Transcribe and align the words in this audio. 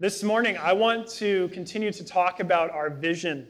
This 0.00 0.22
morning, 0.22 0.56
I 0.56 0.74
want 0.74 1.08
to 1.14 1.48
continue 1.48 1.90
to 1.90 2.04
talk 2.04 2.38
about 2.38 2.70
our 2.70 2.88
vision. 2.88 3.48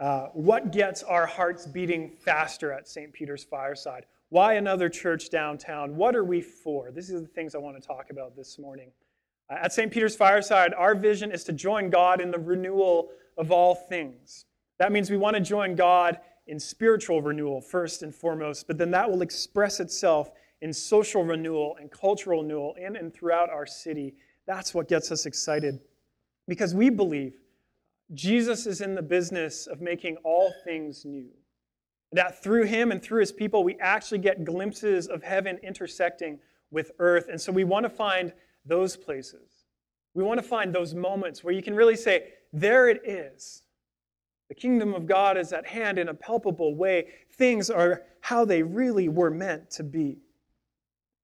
Uh, 0.00 0.26
what 0.32 0.72
gets 0.72 1.04
our 1.04 1.24
hearts 1.24 1.68
beating 1.68 2.10
faster 2.18 2.72
at 2.72 2.88
St. 2.88 3.12
Peter's 3.12 3.44
Fireside? 3.44 4.06
Why 4.28 4.54
another 4.54 4.88
church 4.88 5.30
downtown? 5.30 5.94
What 5.94 6.16
are 6.16 6.24
we 6.24 6.40
for? 6.40 6.90
These 6.90 7.12
are 7.12 7.20
the 7.20 7.28
things 7.28 7.54
I 7.54 7.58
want 7.58 7.80
to 7.80 7.86
talk 7.86 8.10
about 8.10 8.34
this 8.34 8.58
morning. 8.58 8.90
Uh, 9.48 9.58
at 9.62 9.72
St. 9.72 9.88
Peter's 9.92 10.16
Fireside, 10.16 10.74
our 10.74 10.96
vision 10.96 11.30
is 11.30 11.44
to 11.44 11.52
join 11.52 11.90
God 11.90 12.20
in 12.20 12.32
the 12.32 12.40
renewal 12.40 13.10
of 13.38 13.52
all 13.52 13.76
things. 13.76 14.46
That 14.80 14.90
means 14.90 15.12
we 15.12 15.16
want 15.16 15.36
to 15.36 15.40
join 15.40 15.76
God 15.76 16.18
in 16.48 16.58
spiritual 16.58 17.22
renewal 17.22 17.60
first 17.60 18.02
and 18.02 18.12
foremost, 18.12 18.66
but 18.66 18.78
then 18.78 18.90
that 18.90 19.08
will 19.08 19.22
express 19.22 19.78
itself 19.78 20.32
in 20.60 20.72
social 20.72 21.22
renewal 21.22 21.76
and 21.80 21.88
cultural 21.88 22.42
renewal 22.42 22.74
in 22.80 22.96
and 22.96 23.14
throughout 23.14 23.48
our 23.48 23.64
city 23.64 24.16
that's 24.46 24.74
what 24.74 24.88
gets 24.88 25.10
us 25.10 25.26
excited 25.26 25.80
because 26.46 26.74
we 26.74 26.90
believe 26.90 27.34
Jesus 28.12 28.66
is 28.66 28.80
in 28.80 28.94
the 28.94 29.02
business 29.02 29.66
of 29.66 29.80
making 29.80 30.16
all 30.24 30.52
things 30.64 31.04
new. 31.04 31.30
That 32.12 32.42
through 32.42 32.64
him 32.64 32.92
and 32.92 33.02
through 33.02 33.20
his 33.20 33.32
people, 33.32 33.64
we 33.64 33.76
actually 33.80 34.18
get 34.18 34.44
glimpses 34.44 35.08
of 35.08 35.22
heaven 35.22 35.58
intersecting 35.62 36.38
with 36.70 36.92
earth. 36.98 37.28
And 37.30 37.40
so 37.40 37.50
we 37.50 37.64
want 37.64 37.84
to 37.84 37.90
find 37.90 38.32
those 38.66 38.96
places. 38.96 39.64
We 40.12 40.22
want 40.22 40.38
to 40.38 40.46
find 40.46 40.72
those 40.72 40.94
moments 40.94 41.42
where 41.42 41.54
you 41.54 41.62
can 41.62 41.74
really 41.74 41.96
say, 41.96 42.28
there 42.52 42.88
it 42.88 43.00
is. 43.04 43.62
The 44.48 44.54
kingdom 44.54 44.94
of 44.94 45.06
God 45.06 45.36
is 45.36 45.52
at 45.52 45.66
hand 45.66 45.98
in 45.98 46.08
a 46.08 46.14
palpable 46.14 46.74
way. 46.74 47.08
Things 47.32 47.70
are 47.70 48.02
how 48.20 48.44
they 48.44 48.62
really 48.62 49.08
were 49.08 49.30
meant 49.30 49.70
to 49.72 49.82
be. 49.82 50.18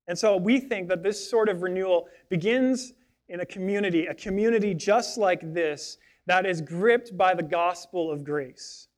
And 0.08 0.18
so 0.18 0.36
we 0.36 0.58
think 0.58 0.88
that 0.88 1.02
this 1.02 1.30
sort 1.30 1.48
of 1.48 1.62
renewal 1.62 2.08
begins 2.30 2.94
in 3.30 3.40
a 3.40 3.46
community, 3.46 4.06
a 4.06 4.14
community 4.14 4.74
just 4.74 5.16
like 5.16 5.54
this 5.54 5.96
that 6.26 6.44
is 6.44 6.60
gripped 6.60 7.16
by 7.16 7.32
the 7.32 7.42
gospel 7.42 8.10
of 8.10 8.24
grace. 8.24 8.88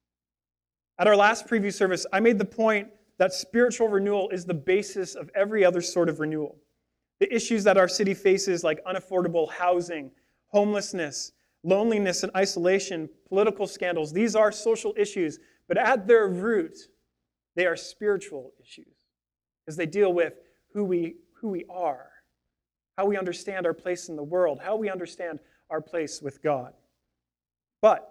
At 0.98 1.06
our 1.06 1.16
last 1.16 1.46
preview 1.46 1.72
service, 1.72 2.06
I 2.12 2.20
made 2.20 2.38
the 2.38 2.44
point 2.44 2.88
that 3.18 3.32
spiritual 3.32 3.88
renewal 3.88 4.30
is 4.30 4.44
the 4.44 4.54
basis 4.54 5.14
of 5.14 5.30
every 5.34 5.64
other 5.64 5.80
sort 5.80 6.08
of 6.08 6.18
renewal. 6.18 6.56
The 7.20 7.32
issues 7.32 7.62
that 7.64 7.76
our 7.76 7.88
city 7.88 8.14
faces, 8.14 8.64
like 8.64 8.82
unaffordable 8.84 9.50
housing, 9.50 10.10
homelessness, 10.46 11.32
loneliness 11.62 12.22
and 12.22 12.32
isolation, 12.34 13.08
political 13.28 13.66
scandals, 13.66 14.12
these 14.12 14.34
are 14.34 14.50
social 14.50 14.94
issues, 14.96 15.38
but 15.68 15.78
at 15.78 16.06
their 16.06 16.28
root, 16.28 16.76
they 17.54 17.66
are 17.66 17.76
spiritual 17.76 18.52
issues 18.60 18.96
because 19.64 19.76
they 19.76 19.86
deal 19.86 20.12
with 20.12 20.34
who 20.72 20.84
we, 20.84 21.16
who 21.40 21.48
we 21.48 21.64
are 21.70 22.11
how 22.96 23.06
we 23.06 23.16
understand 23.16 23.66
our 23.66 23.74
place 23.74 24.08
in 24.08 24.16
the 24.16 24.22
world, 24.22 24.60
how 24.62 24.76
we 24.76 24.90
understand 24.90 25.40
our 25.70 25.80
place 25.80 26.20
with 26.20 26.42
God. 26.42 26.72
But 27.80 28.08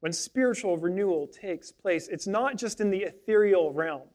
when 0.00 0.12
spiritual 0.12 0.78
renewal 0.78 1.26
takes 1.26 1.70
place, 1.70 2.08
it's 2.08 2.26
not 2.26 2.56
just 2.56 2.80
in 2.80 2.90
the 2.90 3.02
ethereal 3.02 3.72
realm, 3.72 4.08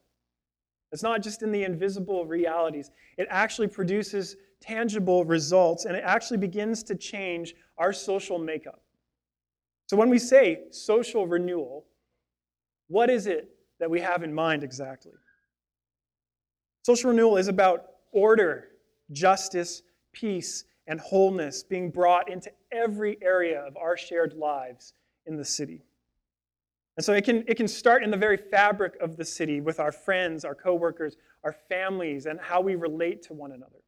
it's 0.92 1.04
not 1.04 1.22
just 1.22 1.44
in 1.44 1.52
the 1.52 1.64
invisible 1.64 2.26
realities. 2.26 2.90
It 3.18 3.28
actually 3.30 3.68
produces 3.68 4.38
tangible 4.62 5.26
results 5.26 5.86
and 5.86 5.96
it 5.96 6.04
actually 6.06 6.38
begins 6.38 6.84
to 6.84 6.96
change 6.96 7.54
our 7.78 7.92
social 7.92 8.40
makeup. 8.40 8.82
So 9.88 9.98
when 9.98 10.10
we 10.10 10.20
say 10.20 10.64
social 10.72 11.28
renewal, 11.28 11.86
what 12.88 13.10
is 13.10 13.28
it 13.28 13.50
that 13.80 13.90
we 13.90 14.00
have 14.00 14.24
in 14.24 14.34
mind 14.34 14.64
exactly? 14.64 15.12
Social 16.84 17.10
renewal 17.10 17.38
is 17.38 17.48
about 17.48 17.88
order, 18.12 18.70
justice, 19.12 19.82
peace, 20.16 20.64
and 20.88 21.00
wholeness 21.00 21.64
being 21.64 21.90
brought 21.90 22.30
into 22.30 22.52
every 22.72 23.18
area 23.22 23.60
of 23.62 23.76
our 23.78 23.98
shared 23.98 24.34
lives 24.34 24.94
in 25.26 25.36
the 25.36 25.46
city. 25.46 25.84
And 26.98 27.04
so 27.04 27.14
it 27.14 27.26
can, 27.26 27.44
it 27.48 27.58
can 27.58 27.68
start 27.68 28.04
in 28.04 28.10
the 28.10 28.18
very 28.18 28.38
fabric 28.38 28.96
of 29.02 29.18
the 29.18 29.26
city 29.26 29.60
with 29.60 29.80
our 29.80 29.92
friends, 29.92 30.46
our 30.46 30.56
coworkers, 30.56 31.18
our 31.44 31.54
families, 31.68 32.26
and 32.26 32.40
how 32.40 32.62
we 32.62 32.76
relate 32.76 33.22
to 33.24 33.34
one 33.34 33.52
another. 33.52 33.84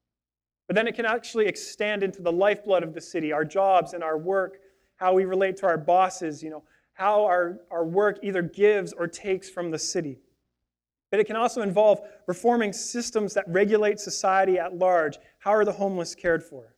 But 0.68 0.76
then 0.76 0.88
it 0.88 0.96
can 0.96 1.06
actually 1.06 1.46
extend 1.46 2.04
into 2.04 2.22
the 2.22 2.32
lifeblood 2.32 2.84
of 2.84 2.94
the 2.94 3.00
city, 3.00 3.32
our 3.32 3.46
jobs 3.46 3.94
and 3.94 4.04
our 4.04 4.18
work, 4.18 4.58
how 4.98 5.14
we 5.14 5.24
relate 5.24 5.56
to 5.58 5.68
our 5.68 5.78
bosses, 5.78 6.44
you 6.44 6.50
know, 6.50 6.64
how 6.94 7.24
our, 7.24 7.60
our 7.72 7.86
work 7.86 8.20
either 8.24 8.42
gives 8.42 8.92
or 8.92 9.08
takes 9.08 9.50
from 9.50 9.72
the 9.72 9.80
city. 9.80 10.20
But 11.10 11.20
it 11.20 11.26
can 11.26 11.36
also 11.36 11.62
involve 11.62 12.02
reforming 12.28 12.74
systems 12.74 13.34
that 13.34 13.46
regulate 13.48 14.00
society 14.00 14.60
at 14.60 14.78
large. 14.78 15.18
How 15.40 15.52
are 15.52 15.66
the 15.66 15.72
homeless 15.72 16.16
cared 16.16 16.44
for? 16.44 16.76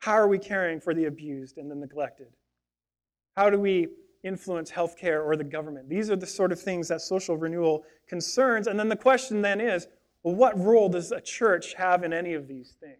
How 0.00 0.12
are 0.12 0.28
we 0.28 0.38
caring 0.38 0.80
for 0.80 0.94
the 0.94 1.06
abused 1.06 1.58
and 1.58 1.70
the 1.70 1.74
neglected? 1.74 2.28
How 3.36 3.48
do 3.48 3.58
we 3.58 3.88
influence 4.24 4.70
healthcare 4.70 5.24
or 5.24 5.36
the 5.36 5.44
government? 5.44 5.88
These 5.88 6.10
are 6.10 6.16
the 6.16 6.26
sort 6.26 6.52
of 6.52 6.60
things 6.60 6.88
that 6.88 7.00
social 7.00 7.36
renewal 7.36 7.84
concerns. 8.08 8.66
And 8.66 8.78
then 8.78 8.88
the 8.88 8.96
question 8.96 9.42
then 9.42 9.60
is 9.60 9.86
well, 10.22 10.34
what 10.34 10.58
role 10.58 10.88
does 10.88 11.10
a 11.10 11.20
church 11.20 11.74
have 11.74 12.04
in 12.04 12.12
any 12.12 12.34
of 12.34 12.46
these 12.46 12.74
things? 12.78 12.98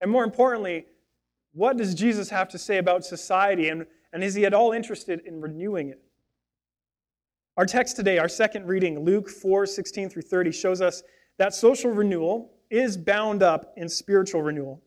And 0.00 0.10
more 0.10 0.24
importantly, 0.24 0.86
what 1.52 1.76
does 1.76 1.94
Jesus 1.94 2.30
have 2.30 2.48
to 2.50 2.58
say 2.58 2.78
about 2.78 3.04
society? 3.04 3.68
And, 3.68 3.86
and 4.12 4.22
is 4.22 4.34
he 4.34 4.46
at 4.46 4.54
all 4.54 4.72
interested 4.72 5.20
in 5.26 5.40
renewing 5.40 5.88
it? 5.88 6.02
Our 7.56 7.64
text 7.64 7.96
today, 7.96 8.18
our 8.18 8.28
second 8.28 8.66
reading, 8.66 9.02
Luke 9.02 9.30
4 9.30 9.64
16 9.64 10.10
through 10.10 10.22
30, 10.22 10.52
shows 10.52 10.82
us 10.82 11.02
that 11.38 11.54
social 11.54 11.90
renewal 11.90 12.52
is 12.70 12.98
bound 12.98 13.42
up 13.42 13.72
in 13.76 13.88
spiritual 13.88 14.42
renewal, 14.42 14.82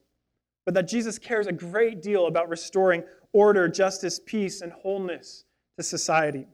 but 0.64 0.74
that 0.74 0.86
Jesus 0.86 1.18
cares 1.18 1.48
a 1.48 1.52
great 1.52 2.00
deal 2.00 2.26
about 2.26 2.48
restoring 2.48 3.02
order, 3.32 3.66
justice, 3.68 4.20
peace, 4.24 4.60
and 4.60 4.70
wholeness 4.70 5.44
to 5.76 5.82
society. 5.82 6.46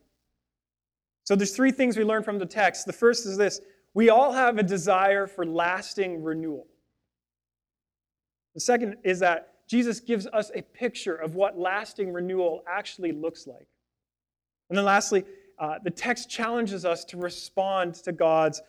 So 1.25 1.37
there's 1.37 1.55
three 1.55 1.73
things 1.73 1.99
we 1.99 2.05
learn 2.05 2.23
from 2.23 2.39
the 2.39 2.47
text. 2.47 2.87
The 2.87 2.93
first 2.95 3.27
is 3.27 3.37
this 3.37 3.61
we 3.93 4.09
all 4.09 4.33
have 4.33 4.57
a 4.57 4.63
desire 4.63 5.27
for 5.27 5.45
lasting 5.45 6.23
renewal. 6.23 6.67
The 8.55 8.61
second 8.61 8.97
is 9.05 9.19
that 9.19 9.53
Jesus 9.69 10.01
gives 10.01 10.27
us 10.29 10.51
a 10.55 10.63
picture 10.63 11.15
of 11.15 11.35
what 11.35 11.59
lasting 11.59 12.11
renewal 12.11 12.63
actually 12.67 13.13
looks 13.13 13.47
like. 13.47 13.67
And 14.71 14.79
then 14.79 14.85
lastly, 14.87 15.25
uh, 15.59 15.77
the 15.83 15.91
text 15.91 16.29
challenges 16.29 16.85
us 16.85 17.05
to 17.07 17.17
respond 17.17 17.95
to 17.95 18.13
God's 18.13 18.63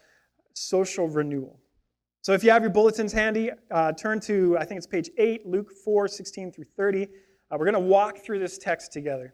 social 0.54 1.08
renewal. 1.08 1.60
So 2.22 2.34
if 2.34 2.44
you 2.44 2.52
have 2.52 2.62
your 2.62 2.72
bulletins 2.72 3.14
handy, 3.14 3.52
uh, 3.72 3.94
turn 3.94 4.20
to, 4.22 4.58
I 4.60 4.66
think 4.66 4.80
it's 4.80 4.88
page 4.88 5.10
8, 5.18 5.46
Luke 5.46 5.72
4 5.84 6.08
16 6.08 6.52
through 6.52 6.66
30. 6.76 7.04
Uh, 7.04 7.08
we're 7.52 7.66
going 7.66 7.74
to 7.74 7.80
walk 7.80 8.20
through 8.20 8.40
this 8.40 8.58
text 8.58 8.92
together. 8.92 9.34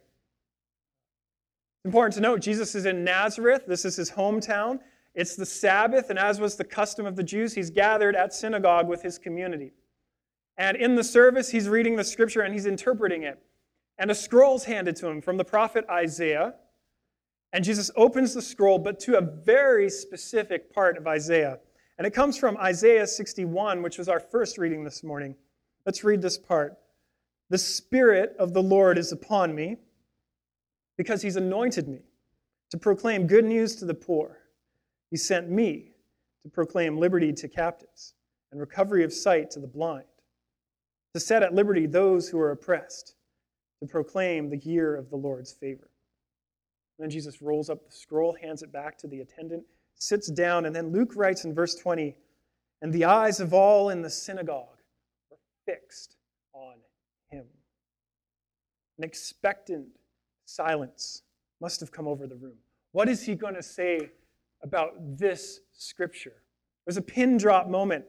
Important 1.86 2.14
to 2.16 2.22
note 2.22 2.40
Jesus 2.40 2.76
is 2.76 2.86
in 2.86 3.04
Nazareth. 3.04 3.64
This 3.68 3.84
is 3.84 3.96
his 3.96 4.12
hometown. 4.12 4.80
It's 5.16 5.36
the 5.36 5.46
Sabbath, 5.46 6.10
and 6.10 6.18
as 6.18 6.40
was 6.40 6.56
the 6.56 6.64
custom 6.64 7.06
of 7.06 7.16
the 7.16 7.24
Jews, 7.24 7.54
he's 7.54 7.70
gathered 7.70 8.16
at 8.16 8.34
synagogue 8.34 8.88
with 8.88 9.02
his 9.02 9.18
community. 9.20 9.74
And 10.58 10.78
in 10.78 10.96
the 10.96 11.04
service, 11.04 11.50
he's 11.50 11.68
reading 11.68 11.96
the 11.96 12.04
scripture 12.04 12.42
and 12.42 12.54
he's 12.54 12.66
interpreting 12.66 13.24
it. 13.24 13.40
And 13.98 14.10
a 14.12 14.16
scroll's 14.16 14.66
handed 14.66 14.96
to 14.98 15.08
him 15.08 15.22
from 15.22 15.38
the 15.38 15.46
prophet 15.46 15.86
Isaiah. 15.90 16.56
And 17.54 17.64
Jesus 17.64 17.92
opens 17.96 18.34
the 18.34 18.42
scroll, 18.42 18.80
but 18.80 19.00
to 19.02 19.18
a 19.18 19.22
very 19.22 19.90
specific 19.90 20.74
part 20.74 20.98
of 20.98 21.08
Isaiah. 21.08 21.60
And 22.00 22.08
it 22.08 22.12
comes 22.12 22.36
from 22.36 22.58
Isaiah 22.58 23.06
61, 23.06 23.84
which 23.84 24.00
was 24.00 24.10
our 24.10 24.20
first 24.20 24.58
reading 24.58 24.84
this 24.84 25.04
morning. 25.04 25.36
Let's 25.86 26.04
read 26.04 26.22
this 26.22 26.38
part. 26.38 26.78
The 27.52 27.60
Spirit 27.60 28.36
of 28.40 28.54
the 28.54 28.64
Lord 28.64 28.98
is 28.98 29.12
upon 29.12 29.54
me 29.54 29.78
because 30.98 31.22
he's 31.22 31.36
anointed 31.36 31.88
me 31.88 32.00
to 32.72 32.78
proclaim 32.80 33.28
good 33.28 33.46
news 33.46 33.76
to 33.76 33.86
the 33.86 33.94
poor. 33.94 34.40
He 35.12 35.18
sent 35.18 35.48
me 35.52 35.92
to 36.42 36.50
proclaim 36.50 36.98
liberty 36.98 37.32
to 37.34 37.48
captives 37.48 38.16
and 38.52 38.60
recovery 38.60 39.04
of 39.04 39.14
sight 39.14 39.52
to 39.52 39.60
the 39.60 39.68
blind, 39.68 40.06
to 41.14 41.20
set 41.20 41.44
at 41.44 41.54
liberty 41.54 41.86
those 41.86 42.28
who 42.30 42.40
are 42.40 42.52
oppressed, 42.52 43.14
to 43.80 43.88
proclaim 43.88 44.50
the 44.50 44.58
year 44.58 44.96
of 44.96 45.12
the 45.12 45.16
Lord's 45.16 45.54
favor. 45.54 45.90
And 46.98 47.06
then 47.06 47.10
Jesus 47.10 47.42
rolls 47.42 47.70
up 47.70 47.86
the 47.86 47.92
scroll, 47.92 48.36
hands 48.42 48.62
it 48.62 48.72
back 48.72 48.98
to 49.00 49.08
the 49.08 49.22
attendant, 49.22 49.64
sits 49.96 50.30
down, 50.30 50.66
and 50.66 50.76
then 50.76 50.92
Luke 50.92 51.16
writes 51.16 51.46
in 51.46 51.54
verse 51.54 51.76
20, 51.76 52.16
and 52.82 52.94
the 52.94 53.06
eyes 53.06 53.40
of 53.40 53.54
all 53.54 53.90
in 53.90 54.02
the 54.02 54.10
synagogue 54.10 54.78
were 55.32 55.38
fixed 55.66 56.18
on 56.54 56.76
him. 57.30 57.46
An 58.98 59.04
expectant 59.04 59.88
silence 60.46 61.24
must 61.62 61.80
have 61.80 61.92
come 61.92 62.08
over 62.08 62.28
the 62.28 62.36
room. 62.36 62.58
What 62.92 63.10
is 63.10 63.24
he 63.24 63.36
going 63.36 63.56
to 63.56 63.64
say 63.64 64.12
about 64.62 65.18
this 65.18 65.62
scripture? 65.74 66.30
It 66.30 66.88
was 66.88 66.98
a 66.98 67.02
pin 67.02 67.38
drop 67.38 67.68
moment. 67.68 68.06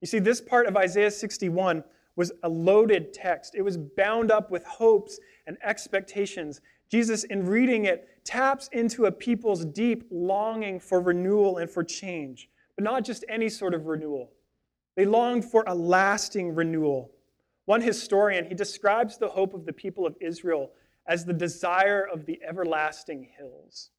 You 0.00 0.06
see, 0.06 0.18
this 0.18 0.40
part 0.40 0.66
of 0.66 0.76
Isaiah 0.76 1.10
61 1.10 1.82
was 2.14 2.32
a 2.42 2.48
loaded 2.48 3.12
text. 3.12 3.54
It 3.54 3.62
was 3.62 3.76
bound 3.76 4.30
up 4.30 4.50
with 4.50 4.64
hopes 4.64 5.18
and 5.46 5.56
expectations. 5.64 6.60
Jesus, 6.90 7.24
in 7.24 7.46
reading 7.46 7.86
it, 7.86 8.08
taps 8.28 8.68
into 8.72 9.06
a 9.06 9.12
people's 9.12 9.64
deep 9.64 10.04
longing 10.10 10.78
for 10.78 11.00
renewal 11.00 11.56
and 11.56 11.70
for 11.70 11.82
change, 11.82 12.50
but 12.76 12.84
not 12.84 13.02
just 13.02 13.24
any 13.26 13.48
sort 13.48 13.72
of 13.72 13.86
renewal. 13.86 14.30
They 14.96 15.06
longed 15.06 15.46
for 15.46 15.64
a 15.66 15.74
lasting 15.74 16.54
renewal, 16.54 17.10
One 17.68 17.82
historian, 17.82 18.46
he 18.46 18.54
describes 18.54 19.18
the 19.18 19.28
hope 19.28 19.52
of 19.52 19.66
the 19.66 19.74
people 19.74 20.06
of 20.06 20.16
Israel 20.22 20.70
as 21.06 21.26
the 21.26 21.34
desire 21.34 22.08
of 22.10 22.24
the 22.24 22.40
everlasting 22.42 23.28
hills. 23.36 23.90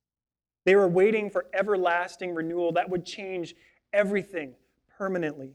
They 0.66 0.76
were 0.76 0.88
waiting 0.88 1.30
for 1.30 1.46
everlasting 1.54 2.34
renewal 2.34 2.72
that 2.72 2.90
would 2.90 3.06
change 3.06 3.54
everything 3.94 4.56
permanently. 4.98 5.54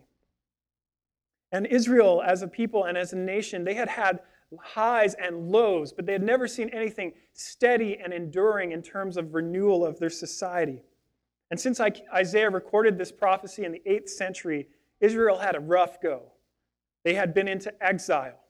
And 1.51 1.67
Israel, 1.67 2.23
as 2.25 2.43
a 2.43 2.47
people 2.47 2.85
and 2.85 2.97
as 2.97 3.13
a 3.13 3.17
nation, 3.17 3.65
they 3.65 3.75
had 3.75 3.89
had 3.89 4.21
highs 4.63 5.15
and 5.15 5.51
lows, 5.51 5.93
but 5.93 6.07
they 6.07 6.13
had 6.13 6.23
never 6.23 6.47
seen 6.47 6.69
anything 6.71 7.13
steady 7.33 7.99
and 8.03 8.13
enduring 8.13 8.73
in 8.73 8.83
terms 8.83 9.17
of 9.17 9.35
renewal 9.35 9.85
of 9.85 9.99
their 9.99 10.11
society. 10.11 10.83
And 11.51 11.61
since 11.61 11.81
Isaiah 11.81 12.51
recorded 12.51 12.99
this 12.99 13.13
prophecy 13.13 13.65
in 13.65 13.73
the 13.73 13.83
8th 13.87 14.09
century, 14.09 14.69
Israel 15.01 15.39
had 15.39 15.55
a 15.55 15.61
rough 15.61 16.01
go. 16.01 16.33
They 17.05 17.15
had 17.15 17.35
been 17.35 17.49
into 17.49 17.73
exile 17.85 18.41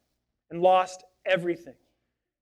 and 0.51 0.63
lost 0.63 1.05
everything. 1.27 1.75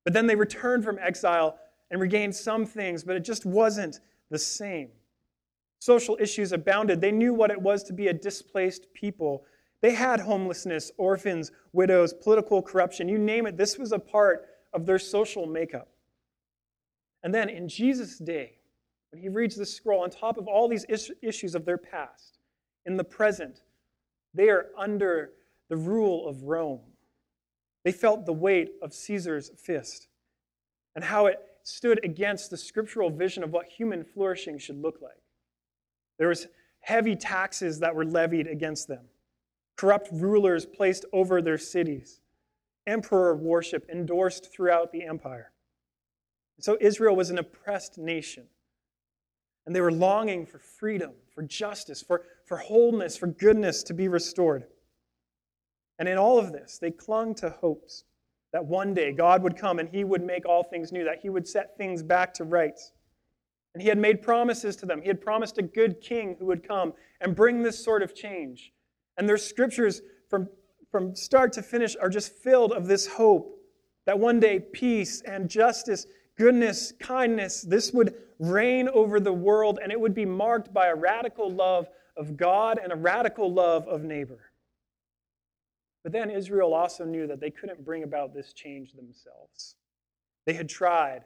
But 0.04 0.12
then 0.12 0.26
they 0.26 0.36
returned 0.36 0.84
from 0.84 0.98
exile 1.00 1.58
and 1.90 2.00
regained 2.00 2.34
some 2.34 2.66
things, 2.66 3.04
but 3.04 3.16
it 3.16 3.24
just 3.24 3.46
wasn't 3.46 4.00
the 4.30 4.38
same. 4.38 4.88
Social 5.78 6.16
issues 6.20 6.52
abounded. 6.52 7.00
They 7.00 7.12
knew 7.12 7.34
what 7.34 7.50
it 7.50 7.60
was 7.60 7.82
to 7.84 7.92
be 7.92 8.08
a 8.08 8.12
displaced 8.12 8.92
people. 8.94 9.44
They 9.82 9.92
had 9.92 10.20
homelessness, 10.20 10.92
orphans, 10.96 11.52
widows, 11.72 12.14
political 12.14 12.62
corruption, 12.62 13.08
you 13.08 13.18
name 13.18 13.46
it. 13.46 13.56
This 13.56 13.76
was 13.76 13.92
a 13.92 13.98
part 13.98 14.46
of 14.72 14.86
their 14.86 14.98
social 14.98 15.44
makeup. 15.44 15.88
And 17.22 17.34
then 17.34 17.48
in 17.48 17.68
Jesus' 17.68 18.18
day, 18.18 18.58
when 19.10 19.20
he 19.20 19.28
reads 19.28 19.56
this 19.56 19.74
scroll, 19.74 20.02
on 20.02 20.10
top 20.10 20.38
of 20.38 20.48
all 20.48 20.68
these 20.68 20.86
issues 21.20 21.54
of 21.54 21.64
their 21.64 21.76
past, 21.76 22.38
in 22.86 22.96
the 22.96 23.04
present, 23.04 23.60
they 24.32 24.48
are 24.48 24.66
under 24.78 25.32
the 25.68 25.76
rule 25.76 26.26
of 26.26 26.44
Rome. 26.44 26.80
They 27.84 27.92
felt 27.92 28.24
the 28.24 28.32
weight 28.32 28.72
of 28.82 28.94
Caesar's 28.94 29.50
fist 29.58 30.08
and 30.94 31.04
how 31.04 31.26
it 31.26 31.38
stood 31.64 32.00
against 32.04 32.50
the 32.50 32.56
scriptural 32.56 33.10
vision 33.10 33.42
of 33.42 33.50
what 33.50 33.66
human 33.66 34.04
flourishing 34.04 34.58
should 34.58 34.80
look 34.80 35.00
like. 35.02 35.22
There 36.18 36.28
was 36.28 36.46
heavy 36.80 37.16
taxes 37.16 37.80
that 37.80 37.94
were 37.94 38.04
levied 38.04 38.46
against 38.46 38.88
them, 38.88 39.04
corrupt 39.82 40.10
rulers 40.12 40.64
placed 40.64 41.04
over 41.12 41.42
their 41.42 41.58
cities, 41.58 42.20
emperor 42.86 43.34
worship 43.34 43.84
endorsed 43.90 44.52
throughout 44.52 44.92
the 44.92 45.02
empire. 45.02 45.50
So 46.60 46.78
Israel 46.80 47.16
was 47.16 47.30
an 47.30 47.38
oppressed 47.38 47.98
nation. 47.98 48.44
And 49.66 49.74
they 49.74 49.80
were 49.80 49.90
longing 49.90 50.46
for 50.46 50.60
freedom, 50.60 51.10
for 51.34 51.42
justice, 51.42 52.00
for, 52.00 52.22
for 52.44 52.58
wholeness, 52.58 53.16
for 53.16 53.26
goodness 53.26 53.82
to 53.82 53.92
be 53.92 54.06
restored. 54.06 54.66
And 55.98 56.08
in 56.08 56.16
all 56.16 56.38
of 56.38 56.52
this, 56.52 56.78
they 56.78 56.92
clung 56.92 57.34
to 57.36 57.50
hopes 57.50 58.04
that 58.52 58.64
one 58.64 58.94
day 58.94 59.10
God 59.10 59.42
would 59.42 59.56
come 59.56 59.80
and 59.80 59.88
he 59.88 60.04
would 60.04 60.22
make 60.22 60.46
all 60.46 60.62
things 60.62 60.92
new, 60.92 61.02
that 61.02 61.22
he 61.22 61.28
would 61.28 61.48
set 61.48 61.76
things 61.76 62.04
back 62.04 62.32
to 62.34 62.44
rights. 62.44 62.92
And 63.74 63.82
he 63.82 63.88
had 63.88 63.98
made 63.98 64.22
promises 64.22 64.76
to 64.76 64.86
them. 64.86 65.02
He 65.02 65.08
had 65.08 65.20
promised 65.20 65.58
a 65.58 65.62
good 65.62 66.00
king 66.00 66.36
who 66.38 66.46
would 66.46 66.62
come 66.62 66.92
and 67.20 67.34
bring 67.34 67.64
this 67.64 67.84
sort 67.84 68.04
of 68.04 68.14
change. 68.14 68.72
And 69.16 69.28
their 69.28 69.36
scriptures 69.36 70.02
from, 70.28 70.48
from 70.90 71.14
start 71.14 71.52
to 71.54 71.62
finish 71.62 71.96
are 72.00 72.08
just 72.08 72.32
filled 72.32 72.72
of 72.72 72.86
this 72.86 73.06
hope 73.06 73.58
that 74.06 74.18
one 74.18 74.40
day 74.40 74.58
peace 74.58 75.22
and 75.22 75.48
justice, 75.48 76.06
goodness, 76.36 76.92
kindness, 77.00 77.62
this 77.62 77.92
would 77.92 78.14
reign 78.38 78.88
over 78.88 79.20
the 79.20 79.32
world 79.32 79.78
and 79.82 79.92
it 79.92 80.00
would 80.00 80.14
be 80.14 80.26
marked 80.26 80.72
by 80.72 80.88
a 80.88 80.94
radical 80.94 81.50
love 81.50 81.88
of 82.16 82.36
God 82.36 82.78
and 82.82 82.92
a 82.92 82.96
radical 82.96 83.52
love 83.52 83.86
of 83.86 84.02
neighbor. 84.02 84.52
But 86.02 86.12
then 86.12 86.30
Israel 86.30 86.74
also 86.74 87.04
knew 87.04 87.26
that 87.28 87.40
they 87.40 87.50
couldn't 87.50 87.84
bring 87.84 88.02
about 88.02 88.34
this 88.34 88.52
change 88.52 88.92
themselves. 88.92 89.76
They 90.46 90.52
had 90.54 90.68
tried 90.68 91.22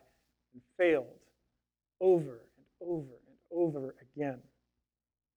and 0.53 0.63
failed 0.77 1.07
over 2.01 2.43
and 2.57 2.67
over 2.81 3.01
and 3.01 3.37
over 3.51 3.95
again. 4.15 4.39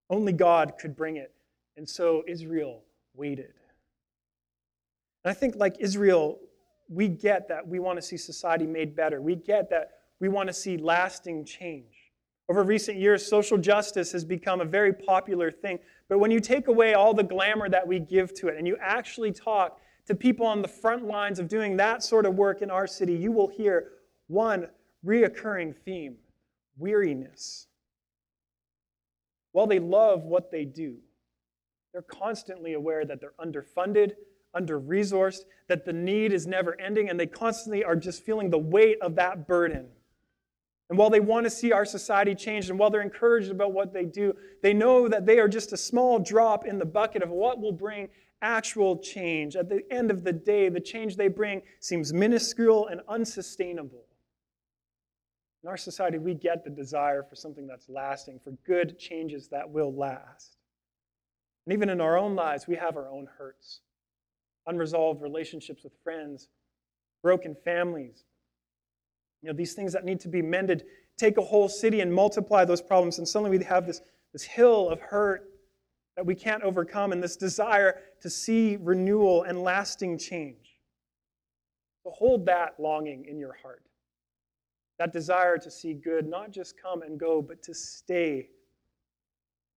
Only 0.09 0.33
God 0.33 0.73
could 0.77 0.95
bring 0.95 1.15
it. 1.15 1.33
And 1.79 1.87
so 1.87 2.25
Israel 2.27 2.83
waited. 3.15 3.53
And 5.23 5.31
I 5.31 5.33
think, 5.33 5.55
like 5.55 5.77
Israel, 5.79 6.37
we 6.89 7.07
get 7.07 7.47
that 7.47 7.65
we 7.65 7.79
want 7.79 7.97
to 7.97 8.01
see 8.01 8.17
society 8.17 8.67
made 8.67 8.97
better. 8.97 9.21
We 9.21 9.37
get 9.37 9.69
that 9.69 9.91
we 10.19 10.27
want 10.27 10.47
to 10.47 10.53
see 10.53 10.75
lasting 10.75 11.45
change. 11.45 12.11
Over 12.49 12.63
recent 12.63 12.97
years, 12.97 13.25
social 13.25 13.57
justice 13.57 14.11
has 14.11 14.25
become 14.25 14.59
a 14.59 14.65
very 14.65 14.91
popular 14.91 15.51
thing. 15.51 15.79
But 16.09 16.19
when 16.19 16.31
you 16.31 16.41
take 16.41 16.67
away 16.67 16.95
all 16.95 17.13
the 17.13 17.23
glamour 17.23 17.69
that 17.69 17.87
we 17.87 17.99
give 17.99 18.33
to 18.35 18.49
it 18.49 18.57
and 18.57 18.67
you 18.67 18.75
actually 18.81 19.31
talk 19.31 19.79
to 20.07 20.15
people 20.15 20.45
on 20.45 20.61
the 20.61 20.67
front 20.67 21.05
lines 21.05 21.39
of 21.39 21.47
doing 21.47 21.77
that 21.77 22.03
sort 22.03 22.25
of 22.25 22.35
work 22.35 22.61
in 22.61 22.69
our 22.69 22.87
city, 22.87 23.13
you 23.13 23.31
will 23.31 23.47
hear 23.47 23.91
one 24.27 24.67
reoccurring 25.05 25.77
theme 25.77 26.17
weariness. 26.77 27.67
While 29.53 29.67
they 29.67 29.79
love 29.79 30.23
what 30.23 30.51
they 30.51 30.65
do, 30.65 30.97
they're 31.91 32.01
constantly 32.01 32.73
aware 32.73 33.05
that 33.05 33.19
they're 33.19 33.33
underfunded, 33.39 34.13
under 34.53 34.79
resourced, 34.79 35.41
that 35.67 35.85
the 35.85 35.93
need 35.93 36.33
is 36.33 36.47
never 36.47 36.79
ending, 36.79 37.09
and 37.09 37.19
they 37.19 37.27
constantly 37.27 37.83
are 37.83 37.95
just 37.95 38.23
feeling 38.23 38.49
the 38.49 38.57
weight 38.57 38.97
of 39.01 39.15
that 39.15 39.47
burden. 39.47 39.87
And 40.89 40.97
while 40.97 41.11
they 41.11 41.19
want 41.19 41.45
to 41.45 41.51
see 41.51 41.71
our 41.71 41.85
society 41.85 42.33
change, 42.33 42.69
and 42.69 42.79
while 42.79 42.89
they're 42.89 43.01
encouraged 43.01 43.51
about 43.51 43.73
what 43.73 43.93
they 43.93 44.05
do, 44.05 44.35
they 44.63 44.73
know 44.73 45.07
that 45.07 45.25
they 45.25 45.39
are 45.39 45.47
just 45.47 45.71
a 45.71 45.77
small 45.77 46.17
drop 46.19 46.65
in 46.65 46.79
the 46.79 46.85
bucket 46.85 47.21
of 47.21 47.29
what 47.29 47.59
will 47.59 47.71
bring 47.71 48.09
actual 48.41 48.97
change. 48.97 49.55
At 49.55 49.69
the 49.69 49.83
end 49.91 50.09
of 50.09 50.23
the 50.23 50.33
day, 50.33 50.69
the 50.69 50.79
change 50.79 51.15
they 51.15 51.27
bring 51.27 51.61
seems 51.79 52.11
minuscule 52.11 52.87
and 52.87 53.01
unsustainable. 53.07 54.05
In 55.63 55.69
our 55.69 55.77
society, 55.77 56.17
we 56.17 56.33
get 56.33 56.63
the 56.63 56.69
desire 56.69 57.21
for 57.21 57.35
something 57.35 57.67
that's 57.67 57.89
lasting, 57.89 58.39
for 58.43 58.51
good 58.65 58.97
changes 58.97 59.49
that 59.49 59.69
will 59.69 59.93
last. 59.93 60.55
And 61.69 61.75
even 61.75 61.89
in 61.89 62.01
our 62.01 62.17
own 62.17 62.35
lives, 62.35 62.67
we 62.67 62.75
have 62.77 62.97
our 62.97 63.07
own 63.07 63.27
hurts, 63.37 63.81
unresolved 64.65 65.21
relationships 65.21 65.83
with 65.83 65.93
friends, 66.03 66.47
broken 67.21 67.55
families, 67.63 68.23
you 69.43 69.49
know, 69.49 69.55
these 69.55 69.75
things 69.75 69.93
that 69.93 70.03
need 70.03 70.19
to 70.21 70.29
be 70.29 70.41
mended, 70.41 70.85
take 71.15 71.37
a 71.37 71.43
whole 71.43 71.69
city 71.69 72.01
and 72.01 72.11
multiply 72.11 72.65
those 72.65 72.81
problems, 72.81 73.19
and 73.19 73.27
suddenly 73.27 73.55
we 73.55 73.63
have 73.63 73.85
this, 73.85 74.01
this 74.33 74.41
hill 74.41 74.89
of 74.89 74.99
hurt 74.99 75.43
that 76.15 76.25
we 76.25 76.33
can't 76.33 76.63
overcome 76.63 77.11
and 77.11 77.21
this 77.21 77.35
desire 77.35 78.01
to 78.19 78.31
see 78.31 78.79
renewal 78.81 79.43
and 79.43 79.61
lasting 79.61 80.17
change. 80.17 80.79
So 82.03 82.09
hold 82.09 82.47
that 82.47 82.79
longing 82.79 83.25
in 83.29 83.37
your 83.37 83.53
heart. 83.61 83.83
That 84.97 85.13
desire 85.13 85.59
to 85.59 85.69
see 85.69 85.93
good 85.93 86.27
not 86.27 86.49
just 86.49 86.81
come 86.81 87.03
and 87.03 87.19
go, 87.19 87.43
but 87.43 87.61
to 87.61 87.75
stay, 87.75 88.49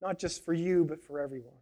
not 0.01 0.19
just 0.19 0.43
for 0.43 0.55
you, 0.55 0.87
but 0.87 1.05
for 1.05 1.21
everyone. 1.21 1.53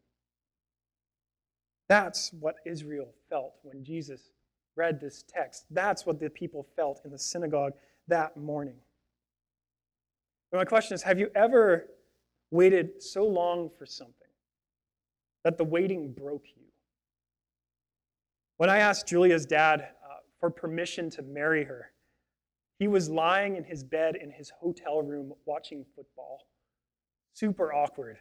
That's 1.90 2.32
what 2.38 2.54
Israel 2.64 3.08
felt 3.28 3.54
when 3.64 3.82
Jesus 3.82 4.30
read 4.76 5.00
this 5.00 5.24
text. 5.26 5.64
That's 5.72 6.06
what 6.06 6.20
the 6.20 6.30
people 6.30 6.68
felt 6.76 7.00
in 7.04 7.10
the 7.10 7.18
synagogue 7.18 7.72
that 8.06 8.36
morning. 8.36 8.76
But 10.52 10.58
my 10.58 10.64
question 10.64 10.94
is 10.94 11.02
Have 11.02 11.18
you 11.18 11.32
ever 11.34 11.88
waited 12.52 13.02
so 13.02 13.26
long 13.26 13.70
for 13.76 13.86
something 13.86 14.14
that 15.42 15.58
the 15.58 15.64
waiting 15.64 16.12
broke 16.12 16.46
you? 16.56 16.62
When 18.58 18.70
I 18.70 18.78
asked 18.78 19.08
Julia's 19.08 19.44
dad 19.44 19.80
uh, 19.80 20.18
for 20.38 20.48
permission 20.48 21.10
to 21.10 21.22
marry 21.22 21.64
her, 21.64 21.90
he 22.78 22.86
was 22.86 23.10
lying 23.10 23.56
in 23.56 23.64
his 23.64 23.82
bed 23.82 24.14
in 24.14 24.30
his 24.30 24.52
hotel 24.60 25.02
room 25.02 25.32
watching 25.44 25.84
football. 25.96 26.46
Super 27.32 27.72
awkward. 27.72 28.18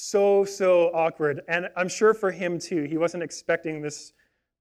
So, 0.00 0.44
so 0.44 0.90
awkward. 0.94 1.42
And 1.48 1.68
I'm 1.76 1.88
sure 1.88 2.14
for 2.14 2.30
him 2.30 2.58
too, 2.58 2.84
he 2.84 2.96
wasn't 2.96 3.22
expecting 3.22 3.82
this, 3.82 4.12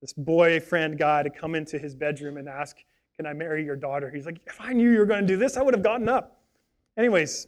this 0.02 0.12
boyfriend 0.12 0.98
guy 0.98 1.24
to 1.24 1.30
come 1.30 1.54
into 1.54 1.78
his 1.78 1.96
bedroom 1.96 2.38
and 2.38 2.50
ask 2.50 2.78
can 3.18 3.26
I 3.26 3.34
marry 3.34 3.66
your 3.66 3.76
daughter? 3.76 4.12
He's 4.12 4.26
like, 4.26 4.40
If 4.46 4.62
I 4.62 4.74
knew 4.74 4.92
you 4.92 5.00
were 5.00 5.06
going 5.06 5.22
to 5.22 5.28
do 5.28 5.38
this, 5.38 5.58
I 5.58 5.64
would 5.64 5.74
have 5.74 5.84
gotten 5.84 6.08
up. 6.08 6.40
Anyways, 6.98 7.48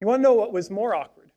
you 0.00 0.06
want 0.06 0.20
to 0.20 0.22
know 0.22 0.34
what 0.34 0.52
was 0.52 0.70
more 0.70 0.94
awkward? 0.94 1.30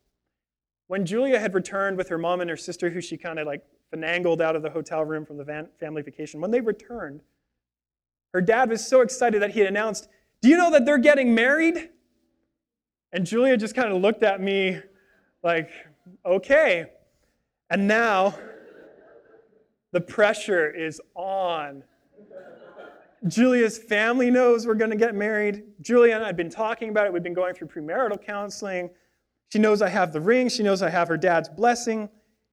When 0.86 1.04
Julia 1.04 1.38
had 1.38 1.54
returned 1.54 1.96
with 1.96 2.08
her 2.08 2.18
mom 2.18 2.40
and 2.40 2.48
her 2.48 2.56
sister, 2.56 2.90
who 2.90 3.00
she 3.00 3.16
kind 3.16 3.38
of 3.38 3.46
like 3.46 3.64
finangled 3.90 4.40
out 4.40 4.54
of 4.54 4.62
the 4.62 4.70
hotel 4.70 5.04
room 5.04 5.26
from 5.26 5.38
the 5.38 5.44
van- 5.44 5.68
family 5.80 6.02
vacation, 6.02 6.40
when 6.40 6.50
they 6.50 6.60
returned, 6.60 7.20
her 8.32 8.40
dad 8.40 8.70
was 8.70 8.86
so 8.86 9.00
excited 9.00 9.42
that 9.42 9.50
he 9.50 9.60
had 9.60 9.68
announced, 9.68 10.08
Do 10.40 10.48
you 10.48 10.56
know 10.56 10.70
that 10.70 10.86
they're 10.86 10.98
getting 10.98 11.34
married? 11.34 11.90
And 13.12 13.26
Julia 13.26 13.56
just 13.56 13.74
kind 13.74 13.92
of 13.92 14.00
looked 14.00 14.22
at 14.22 14.40
me 14.40 14.80
like, 15.42 15.70
Okay. 16.24 16.86
And 17.70 17.86
now 17.86 18.34
the 19.92 20.00
pressure 20.00 20.70
is 20.70 21.00
on 21.14 21.82
Julia's 23.26 23.76
family 23.76 24.30
knows 24.30 24.66
we're 24.66 24.74
going 24.74 24.90
to 24.90 24.96
get 24.96 25.14
married. 25.14 25.64
Julia 25.80 26.14
and 26.14 26.22
I 26.22 26.28
have 26.28 26.36
been 26.36 26.50
talking 26.50 26.88
about 26.90 27.06
it. 27.06 27.12
We've 27.12 27.22
been 27.22 27.34
going 27.34 27.54
through 27.54 27.68
premarital 27.68 28.24
counseling. 28.24 28.90
She 29.52 29.58
knows 29.58 29.82
I 29.82 29.88
have 29.88 30.12
the 30.12 30.20
ring. 30.20 30.48
She 30.48 30.62
knows 30.62 30.82
I 30.82 30.90
have 30.90 31.08
her 31.08 31.16
dad's 31.16 31.48
blessing. 31.48 32.08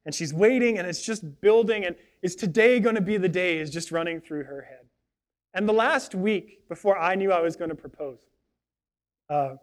And 0.06 0.14
she's 0.14 0.34
waiting, 0.34 0.78
and 0.78 0.88
it's 0.88 1.04
just 1.04 1.42
building. 1.42 1.86
And 1.86 1.96
Is 2.22 2.36
today 2.36 2.80
going 2.80 2.96
to 2.96 3.02
be 3.02 3.18
the 3.18 3.30
day? 3.30 3.60
Is 3.60 3.70
just 3.70 3.92
running 3.92 4.22
through 4.22 4.44
her 4.44 4.62
head. 4.62 4.86
And 5.54 5.70
the 5.70 5.74
last 5.74 6.16
week 6.16 6.68
before 6.68 6.98
I 6.98 7.16
knew 7.16 7.32
I 7.32 7.42
was 7.42 7.56
going 7.56 7.70
to 7.70 7.76
propose, 7.76 8.18
uh, 9.30 9.56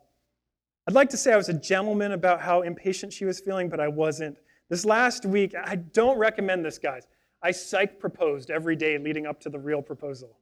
I'd 0.89 0.95
like 0.95 1.11
to 1.11 1.17
say 1.17 1.33
I 1.33 1.37
was 1.37 1.49
a 1.49 1.55
gentleman 1.55 2.12
about 2.12 2.41
how 2.41 2.62
impatient 2.62 3.12
she 3.12 3.25
was 3.25 3.41
feeling, 3.41 3.69
but 3.69 3.79
I 3.79 3.89
wasn't. 3.89 4.37
This 4.69 4.85
last 4.85 5.25
week, 5.25 5.55
I 5.55 5.77
don't 5.77 6.19
recommend 6.19 6.65
this, 6.65 6.79
guys. 6.79 7.07
I 7.43 7.51
psych 7.51 8.01
proposed 8.01 8.51
every 8.51 8.75
day 8.75 8.99
leading 8.99 9.27
up 9.27 9.41
to 9.41 9.51
the 9.51 9.59
real 9.59 9.83
proposal. 9.83 10.37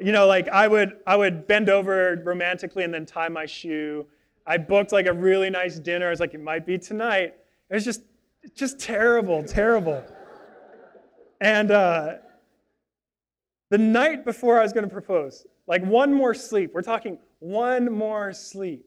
You 0.00 0.12
know, 0.12 0.26
like 0.26 0.48
I 0.48 0.66
would, 0.66 0.94
I 1.06 1.16
would 1.16 1.46
bend 1.46 1.68
over 1.68 2.20
romantically 2.24 2.82
and 2.82 2.92
then 2.92 3.06
tie 3.06 3.28
my 3.28 3.46
shoe. 3.46 4.06
I 4.46 4.56
booked 4.56 4.92
like 4.92 5.06
a 5.06 5.12
really 5.12 5.50
nice 5.50 5.78
dinner. 5.78 6.08
I 6.08 6.10
was 6.10 6.20
like, 6.20 6.34
it 6.34 6.40
might 6.40 6.66
be 6.66 6.78
tonight. 6.78 7.34
It 7.70 7.74
was 7.74 7.84
just, 7.84 8.02
just 8.54 8.80
terrible, 8.80 9.42
terrible. 9.44 10.04
And 11.40 11.70
uh, 11.70 12.14
the 13.70 13.78
night 13.78 14.24
before 14.24 14.58
I 14.58 14.62
was 14.62 14.72
going 14.72 14.84
to 14.84 14.92
propose, 14.92 15.46
like 15.66 15.84
one 15.84 16.12
more 16.12 16.34
sleep, 16.34 16.72
we're 16.74 16.82
talking 16.82 17.18
one 17.38 17.92
more 17.92 18.32
sleep. 18.32 18.84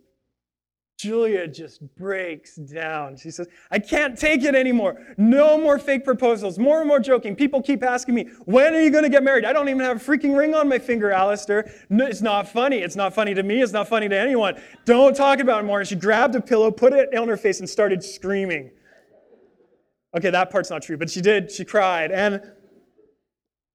Julia 0.98 1.48
just 1.48 1.80
breaks 1.96 2.56
down. 2.56 3.18
She 3.18 3.30
says, 3.30 3.48
I 3.70 3.78
can't 3.78 4.18
take 4.18 4.44
it 4.44 4.56
anymore. 4.56 5.06
No 5.16 5.56
more 5.56 5.78
fake 5.78 6.04
proposals. 6.04 6.58
More 6.58 6.80
and 6.80 6.88
more 6.88 7.00
joking. 7.00 7.36
People 7.36 7.62
keep 7.62 7.84
asking 7.84 8.16
me, 8.16 8.30
when 8.46 8.74
are 8.74 8.82
you 8.82 8.90
going 8.90 9.04
to 9.04 9.10
get 9.10 9.24
married? 9.24 9.46
I 9.46 9.54
don't 9.54 9.70
even 9.70 9.82
have 9.82 9.98
a 9.98 10.00
freaking 10.00 10.36
ring 10.36 10.56
on 10.56 10.68
my 10.68 10.80
finger, 10.80 11.12
Alistair. 11.12 11.72
No, 11.90 12.08
it's 12.08 12.22
not 12.22 12.50
funny. 12.50 12.78
It's 12.78 12.96
not 12.96 13.14
funny 13.14 13.36
to 13.36 13.44
me. 13.44 13.62
It's 13.62 13.74
not 13.74 13.88
funny 13.88 14.10
to 14.10 14.18
anyone. 14.18 14.60
Don't 14.86 15.16
talk 15.16 15.40
about 15.40 15.64
it 15.64 15.68
more. 15.68 15.80
And 15.80 15.88
she 15.88 15.96
grabbed 15.96 16.34
a 16.34 16.42
pillow, 16.42 16.72
put 16.72 16.94
it 16.94 17.16
on 17.16 17.28
her 17.28 17.38
face, 17.38 17.60
and 17.60 17.70
started 17.70 18.04
screaming. 18.04 18.72
Okay, 20.18 20.32
that 20.32 20.50
part's 20.50 20.72
not 20.72 20.82
true, 20.82 20.98
but 20.98 21.12
she 21.12 21.22
did. 21.22 21.52
She 21.52 21.64
cried. 21.64 22.12
And, 22.12 22.42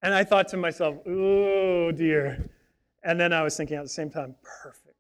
and 0.03 0.13
I 0.13 0.25
thought 0.25 0.49
to 0.49 0.57
myself, 0.57 0.97
oh 1.07 1.93
dear. 1.93 2.51
And 3.05 3.21
then 3.21 3.33
I 3.33 3.43
was 3.43 3.57
thinking 3.57 3.77
at 3.77 3.85
the 3.85 3.89
same 3.89 4.11
time, 4.11 4.35
perfect 4.63 4.92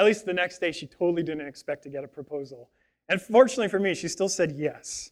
at 0.00 0.06
least 0.06 0.24
the 0.24 0.32
next 0.32 0.60
day, 0.60 0.72
she 0.72 0.86
totally 0.86 1.22
didn't 1.22 1.46
expect 1.46 1.82
to 1.82 1.90
get 1.90 2.04
a 2.04 2.08
proposal. 2.08 2.70
And 3.10 3.20
fortunately 3.20 3.68
for 3.68 3.78
me, 3.78 3.94
she 3.94 4.08
still 4.08 4.30
said 4.30 4.54
yes. 4.56 5.10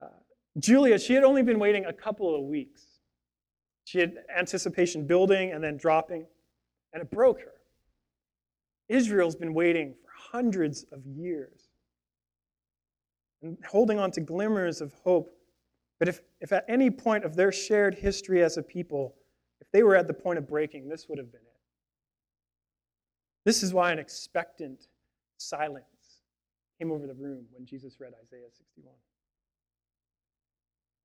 Uh, 0.00 0.06
Julia, 0.60 0.96
she 0.96 1.14
had 1.14 1.24
only 1.24 1.42
been 1.42 1.58
waiting 1.58 1.86
a 1.86 1.92
couple 1.92 2.32
of 2.32 2.42
weeks. 2.42 2.84
She 3.82 3.98
had 3.98 4.18
anticipation 4.34 5.08
building 5.08 5.50
and 5.50 5.62
then 5.62 5.76
dropping, 5.76 6.24
and 6.92 7.02
it 7.02 7.10
broke 7.10 7.40
her. 7.40 7.54
Israel's 8.88 9.34
been 9.34 9.54
waiting 9.54 9.94
for 10.04 10.36
hundreds 10.36 10.84
of 10.92 11.04
years 11.04 11.70
and 13.42 13.58
holding 13.68 13.98
on 13.98 14.12
to 14.12 14.20
glimmers 14.20 14.80
of 14.80 14.92
hope. 15.02 15.34
But 15.98 16.06
if, 16.06 16.20
if 16.40 16.52
at 16.52 16.64
any 16.68 16.90
point 16.90 17.24
of 17.24 17.34
their 17.34 17.50
shared 17.50 17.96
history 17.96 18.40
as 18.44 18.56
a 18.56 18.62
people, 18.62 19.16
if 19.60 19.68
they 19.72 19.82
were 19.82 19.96
at 19.96 20.06
the 20.06 20.14
point 20.14 20.38
of 20.38 20.46
breaking, 20.46 20.88
this 20.88 21.08
would 21.08 21.18
have 21.18 21.32
been 21.32 21.40
it. 21.40 21.51
This 23.44 23.62
is 23.62 23.74
why 23.74 23.92
an 23.92 23.98
expectant 23.98 24.86
silence 25.36 25.84
came 26.78 26.92
over 26.92 27.06
the 27.06 27.14
room 27.14 27.44
when 27.52 27.66
Jesus 27.66 27.98
read 28.00 28.12
Isaiah 28.24 28.50
61. 28.50 28.94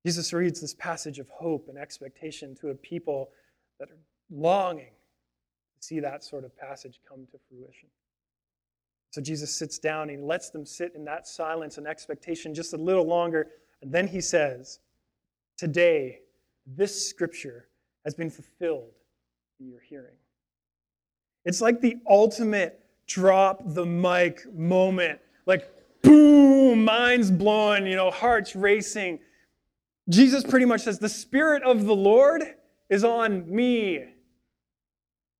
Jesus 0.06 0.32
reads 0.32 0.60
this 0.60 0.74
passage 0.74 1.18
of 1.18 1.28
hope 1.28 1.68
and 1.68 1.76
expectation 1.76 2.54
to 2.56 2.68
a 2.68 2.74
people 2.74 3.30
that 3.80 3.90
are 3.90 3.98
longing 4.30 4.92
to 5.76 5.86
see 5.86 6.00
that 6.00 6.24
sort 6.24 6.44
of 6.44 6.56
passage 6.56 7.00
come 7.08 7.26
to 7.30 7.38
fruition. 7.48 7.88
So 9.10 9.20
Jesus 9.20 9.54
sits 9.54 9.78
down 9.78 10.02
and 10.10 10.18
he 10.18 10.24
lets 10.24 10.50
them 10.50 10.64
sit 10.66 10.92
in 10.94 11.04
that 11.06 11.26
silence 11.26 11.78
and 11.78 11.86
expectation 11.86 12.54
just 12.54 12.74
a 12.74 12.76
little 12.76 13.06
longer. 13.06 13.48
And 13.82 13.92
then 13.92 14.06
he 14.06 14.20
says, 14.20 14.80
Today, 15.56 16.20
this 16.66 17.08
scripture 17.08 17.68
has 18.04 18.14
been 18.14 18.30
fulfilled 18.30 18.92
in 19.58 19.68
your 19.68 19.80
hearing. 19.80 20.14
It's 21.48 21.62
like 21.62 21.80
the 21.80 21.96
ultimate 22.06 22.78
drop 23.06 23.62
the 23.64 23.86
mic 23.86 24.44
moment. 24.52 25.18
Like, 25.46 25.66
boom, 26.02 26.84
minds 26.84 27.30
blown, 27.30 27.86
you 27.86 27.96
know, 27.96 28.10
hearts 28.10 28.54
racing. 28.54 29.20
Jesus 30.10 30.44
pretty 30.44 30.66
much 30.66 30.82
says, 30.82 30.98
The 30.98 31.08
Spirit 31.08 31.62
of 31.62 31.86
the 31.86 31.96
Lord 31.96 32.42
is 32.90 33.02
on 33.02 33.50
me. 33.50 34.04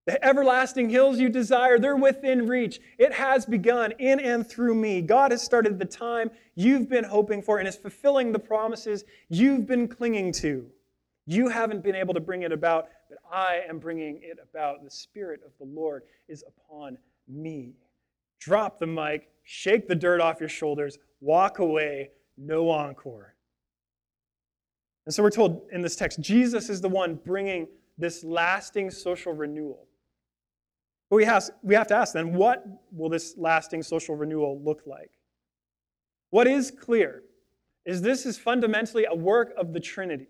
The 0.06 0.24
everlasting 0.24 0.88
hills 0.88 1.18
you 1.18 1.28
desire, 1.28 1.78
they're 1.78 1.94
within 1.94 2.46
reach. 2.46 2.80
It 2.98 3.12
has 3.12 3.44
begun 3.44 3.92
in 3.98 4.18
and 4.18 4.48
through 4.48 4.76
me. 4.76 5.02
God 5.02 5.30
has 5.30 5.42
started 5.42 5.78
the 5.78 5.84
time 5.84 6.30
you've 6.54 6.88
been 6.88 7.04
hoping 7.04 7.42
for 7.42 7.58
and 7.58 7.68
is 7.68 7.76
fulfilling 7.76 8.32
the 8.32 8.38
promises 8.38 9.04
you've 9.28 9.66
been 9.66 9.86
clinging 9.86 10.32
to. 10.32 10.70
You 11.26 11.50
haven't 11.50 11.82
been 11.82 11.94
able 11.94 12.14
to 12.14 12.20
bring 12.20 12.44
it 12.44 12.52
about, 12.52 12.88
but 13.08 13.18
I 13.32 13.60
am 13.68 13.78
bringing 13.78 14.20
it 14.22 14.38
about. 14.42 14.84
The 14.84 14.90
Spirit 14.90 15.40
of 15.44 15.52
the 15.58 15.64
Lord 15.64 16.02
is 16.28 16.44
upon 16.46 16.98
me. 17.26 17.74
Drop 18.40 18.78
the 18.78 18.86
mic, 18.86 19.28
shake 19.42 19.88
the 19.88 19.94
dirt 19.94 20.20
off 20.20 20.40
your 20.40 20.48
shoulders, 20.48 20.98
walk 21.20 21.58
away, 21.58 22.10
no 22.36 22.70
encore. 22.70 23.34
And 25.06 25.14
so 25.14 25.22
we're 25.22 25.30
told 25.30 25.62
in 25.72 25.80
this 25.80 25.96
text, 25.96 26.20
Jesus 26.20 26.68
is 26.68 26.80
the 26.80 26.88
one 26.88 27.18
bringing 27.24 27.66
this 27.96 28.22
lasting 28.22 28.90
social 28.90 29.32
renewal. 29.32 29.88
But 31.10 31.16
we 31.16 31.24
have, 31.24 31.48
we 31.62 31.74
have 31.74 31.86
to 31.88 31.94
ask 31.94 32.12
then, 32.12 32.34
what 32.34 32.64
will 32.92 33.08
this 33.08 33.34
lasting 33.38 33.82
social 33.82 34.14
renewal 34.14 34.60
look 34.62 34.82
like? 34.86 35.10
What 36.30 36.46
is 36.46 36.70
clear 36.70 37.22
is 37.86 38.02
this 38.02 38.26
is 38.26 38.36
fundamentally 38.36 39.06
a 39.06 39.14
work 39.14 39.54
of 39.56 39.72
the 39.72 39.80
Trinity. 39.80 40.28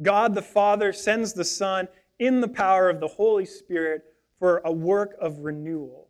God 0.00 0.34
the 0.34 0.42
Father 0.42 0.92
sends 0.92 1.34
the 1.34 1.44
Son 1.44 1.86
in 2.18 2.40
the 2.40 2.48
power 2.48 2.88
of 2.88 3.00
the 3.00 3.08
Holy 3.08 3.44
Spirit 3.44 4.02
for 4.38 4.58
a 4.64 4.72
work 4.72 5.16
of 5.20 5.40
renewal. 5.40 6.08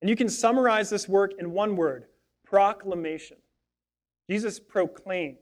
And 0.00 0.08
you 0.08 0.16
can 0.16 0.28
summarize 0.28 0.90
this 0.90 1.08
work 1.08 1.32
in 1.38 1.52
one 1.52 1.76
word 1.76 2.04
proclamation. 2.44 3.36
Jesus 4.28 4.58
proclaims. 4.58 5.38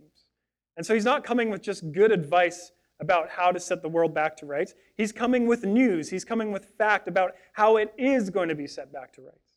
And 0.77 0.85
so 0.85 0.95
he's 0.95 1.05
not 1.05 1.25
coming 1.25 1.51
with 1.51 1.63
just 1.63 1.93
good 1.93 2.13
advice 2.13 2.73
about 3.01 3.29
how 3.29 3.51
to 3.51 3.61
set 3.61 3.83
the 3.83 3.89
world 3.89 4.15
back 4.15 4.37
to 4.39 4.47
rights. 4.47 4.75
He's 4.97 5.13
coming 5.13 5.47
with 5.47 5.65
news. 5.65 6.11
He's 6.11 6.25
coming 6.25 6.51
with 6.51 6.67
fact 6.79 7.09
about 7.09 7.33
how 7.53 7.77
it 7.77 7.93
is 7.99 8.31
going 8.31 8.49
to 8.49 8.55
be 8.55 8.67
set 8.67 8.93
back 8.93 9.13
to 9.15 9.23
rights. 9.23 9.53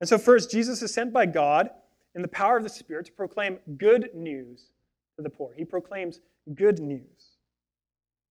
And 0.00 0.08
so, 0.08 0.18
first, 0.18 0.50
Jesus 0.50 0.82
is 0.82 0.92
sent 0.92 1.12
by 1.12 1.26
God 1.26 1.70
in 2.14 2.22
the 2.22 2.28
power 2.28 2.56
of 2.56 2.62
the 2.62 2.68
Spirit 2.68 3.06
to 3.06 3.12
proclaim 3.12 3.58
good 3.76 4.10
news 4.14 4.70
to 5.16 5.22
the 5.22 5.30
poor. 5.30 5.52
He 5.56 5.64
proclaims 5.64 6.20
good 6.54 6.80
news. 6.80 7.33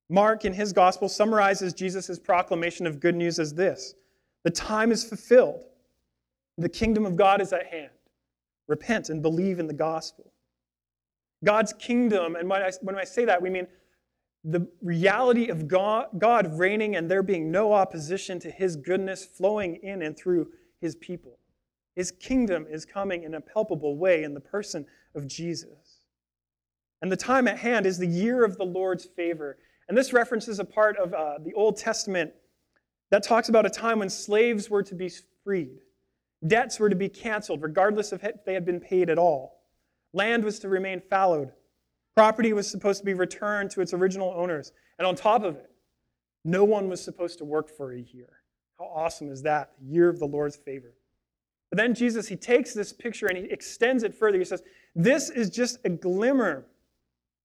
Mark, 0.10 0.46
in 0.46 0.54
his 0.54 0.74
gospel, 0.74 1.10
summarizes 1.10 1.74
Jesus' 1.74 2.20
proclamation 2.20 2.86
of 2.86 3.00
good 3.00 3.16
news 3.16 3.40
as 3.40 3.54
this 3.54 3.96
The 4.44 4.52
time 4.52 4.92
is 4.92 5.04
fulfilled, 5.04 5.64
the 6.58 6.70
kingdom 6.70 7.06
of 7.06 7.16
God 7.16 7.42
is 7.42 7.54
at 7.54 7.68
hand. 7.68 7.92
Repent 8.68 9.10
and 9.10 9.22
believe 9.22 9.60
in 9.60 9.68
the 9.68 9.74
gospel. 9.74 10.32
God's 11.44 11.74
kingdom, 11.74 12.36
and 12.36 12.50
when 12.50 12.62
I, 12.62 12.72
when 12.82 12.98
I 12.98 13.04
say 13.04 13.26
that, 13.26 13.42
we 13.42 13.50
mean 13.50 13.68
the 14.46 14.68
reality 14.82 15.50
of 15.50 15.68
God, 15.68 16.08
God 16.18 16.58
reigning 16.58 16.96
and 16.96 17.10
there 17.10 17.24
being 17.24 17.52
no 17.52 17.74
opposition 17.74 18.40
to 18.40 18.52
his 18.52 18.76
goodness 18.76 19.26
flowing 19.26 19.78
in 19.84 20.02
and 20.02 20.18
through 20.18 20.50
his 20.82 20.96
people. 20.96 21.40
His 21.96 22.12
kingdom 22.12 22.66
is 22.70 22.86
coming 22.86 23.24
in 23.24 23.36
a 23.36 23.42
palpable 23.42 23.98
way 23.98 24.24
in 24.24 24.34
the 24.34 24.40
person 24.40 24.86
of 25.16 25.28
Jesus. 25.28 26.00
And 27.02 27.12
the 27.12 27.18
time 27.18 27.48
at 27.48 27.60
hand 27.60 27.86
is 27.86 27.98
the 27.98 28.08
year 28.08 28.44
of 28.44 28.58
the 28.58 28.66
Lord's 28.66 29.06
favor. 29.06 29.58
And 29.88 29.98
this 29.98 30.14
references 30.14 30.60
a 30.60 30.66
part 30.66 30.98
of 30.98 31.14
uh, 31.14 31.40
the 31.44 31.54
Old 31.54 31.78
Testament 31.78 32.32
that 33.12 33.24
talks 33.24 33.50
about 33.50 33.66
a 33.66 33.70
time 33.70 34.00
when 34.00 34.10
slaves 34.10 34.70
were 34.70 34.84
to 34.84 34.96
be 34.96 35.12
freed, 35.44 35.80
debts 36.48 36.80
were 36.80 36.90
to 36.90 36.96
be 36.96 37.10
canceled, 37.10 37.62
regardless 37.62 38.12
of 38.12 38.24
if 38.24 38.44
they 38.46 38.54
had 38.54 38.66
been 38.66 38.80
paid 38.80 39.10
at 39.10 39.18
all. 39.18 39.62
Land 40.14 40.44
was 40.44 40.60
to 40.60 40.70
remain 40.70 41.02
fallowed. 41.10 41.52
Property 42.16 42.54
was 42.54 42.70
supposed 42.70 43.00
to 43.00 43.06
be 43.06 43.14
returned 43.14 43.72
to 43.72 43.82
its 43.82 43.94
original 43.94 44.34
owners. 44.36 44.72
And 45.00 45.08
on 45.08 45.16
top 45.16 45.44
of 45.44 45.56
it, 45.56 45.72
no 46.46 46.64
one 46.64 46.90
was 46.90 47.04
supposed 47.04 47.38
to 47.40 47.46
work 47.46 47.70
for 47.70 47.94
a 47.94 48.00
year. 48.00 48.30
How 48.78 48.86
awesome 48.86 49.32
is 49.32 49.42
that? 49.44 49.72
The 49.80 49.86
year 49.86 50.10
of 50.10 50.20
the 50.20 50.26
Lord's 50.26 50.56
favor. 50.56 50.94
But 51.70 51.78
then 51.78 51.96
Jesus, 51.96 52.28
he 52.28 52.36
takes 52.36 52.74
this 52.74 52.94
picture 52.94 53.28
and 53.28 53.38
he 53.38 53.46
extends 53.46 54.04
it 54.04 54.14
further. 54.14 54.38
He 54.38 54.46
says, 54.46 54.62
This 54.96 55.30
is 55.30 55.50
just 55.50 55.80
a 55.86 55.90
glimmer 55.90 56.66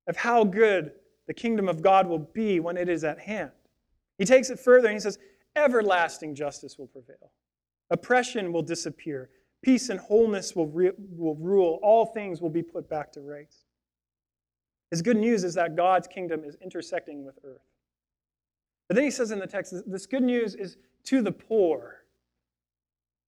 of 0.06 0.16
how 0.16 0.44
good 0.44 0.92
the 1.28 1.34
kingdom 1.34 1.68
of 1.68 1.82
God 1.82 2.08
will 2.08 2.18
be 2.18 2.58
when 2.58 2.76
it 2.76 2.88
is 2.88 3.04
at 3.04 3.20
hand. 3.20 3.52
He 4.16 4.24
takes 4.24 4.50
it 4.50 4.58
further 4.58 4.88
and 4.88 4.96
he 4.96 5.00
says, 5.00 5.18
Everlasting 5.54 6.34
justice 6.34 6.78
will 6.78 6.86
prevail, 6.88 7.32
oppression 7.90 8.52
will 8.52 8.62
disappear, 8.62 9.30
peace 9.62 9.90
and 9.90 10.00
wholeness 10.00 10.56
will, 10.56 10.66
re- 10.66 10.92
will 11.16 11.36
rule, 11.36 11.78
all 11.82 12.06
things 12.06 12.40
will 12.40 12.50
be 12.50 12.62
put 12.62 12.88
back 12.88 13.12
to 13.12 13.20
rights. 13.20 13.66
His 14.90 15.02
good 15.02 15.18
news 15.18 15.44
is 15.44 15.54
that 15.54 15.76
God's 15.76 16.08
kingdom 16.08 16.44
is 16.44 16.56
intersecting 16.62 17.24
with 17.24 17.38
earth. 17.44 17.60
But 18.88 18.94
then 18.94 19.04
he 19.04 19.10
says 19.10 19.30
in 19.30 19.38
the 19.38 19.46
text, 19.46 19.74
this 19.86 20.06
good 20.06 20.22
news 20.22 20.54
is 20.54 20.78
to 21.04 21.20
the 21.20 21.32
poor. 21.32 22.04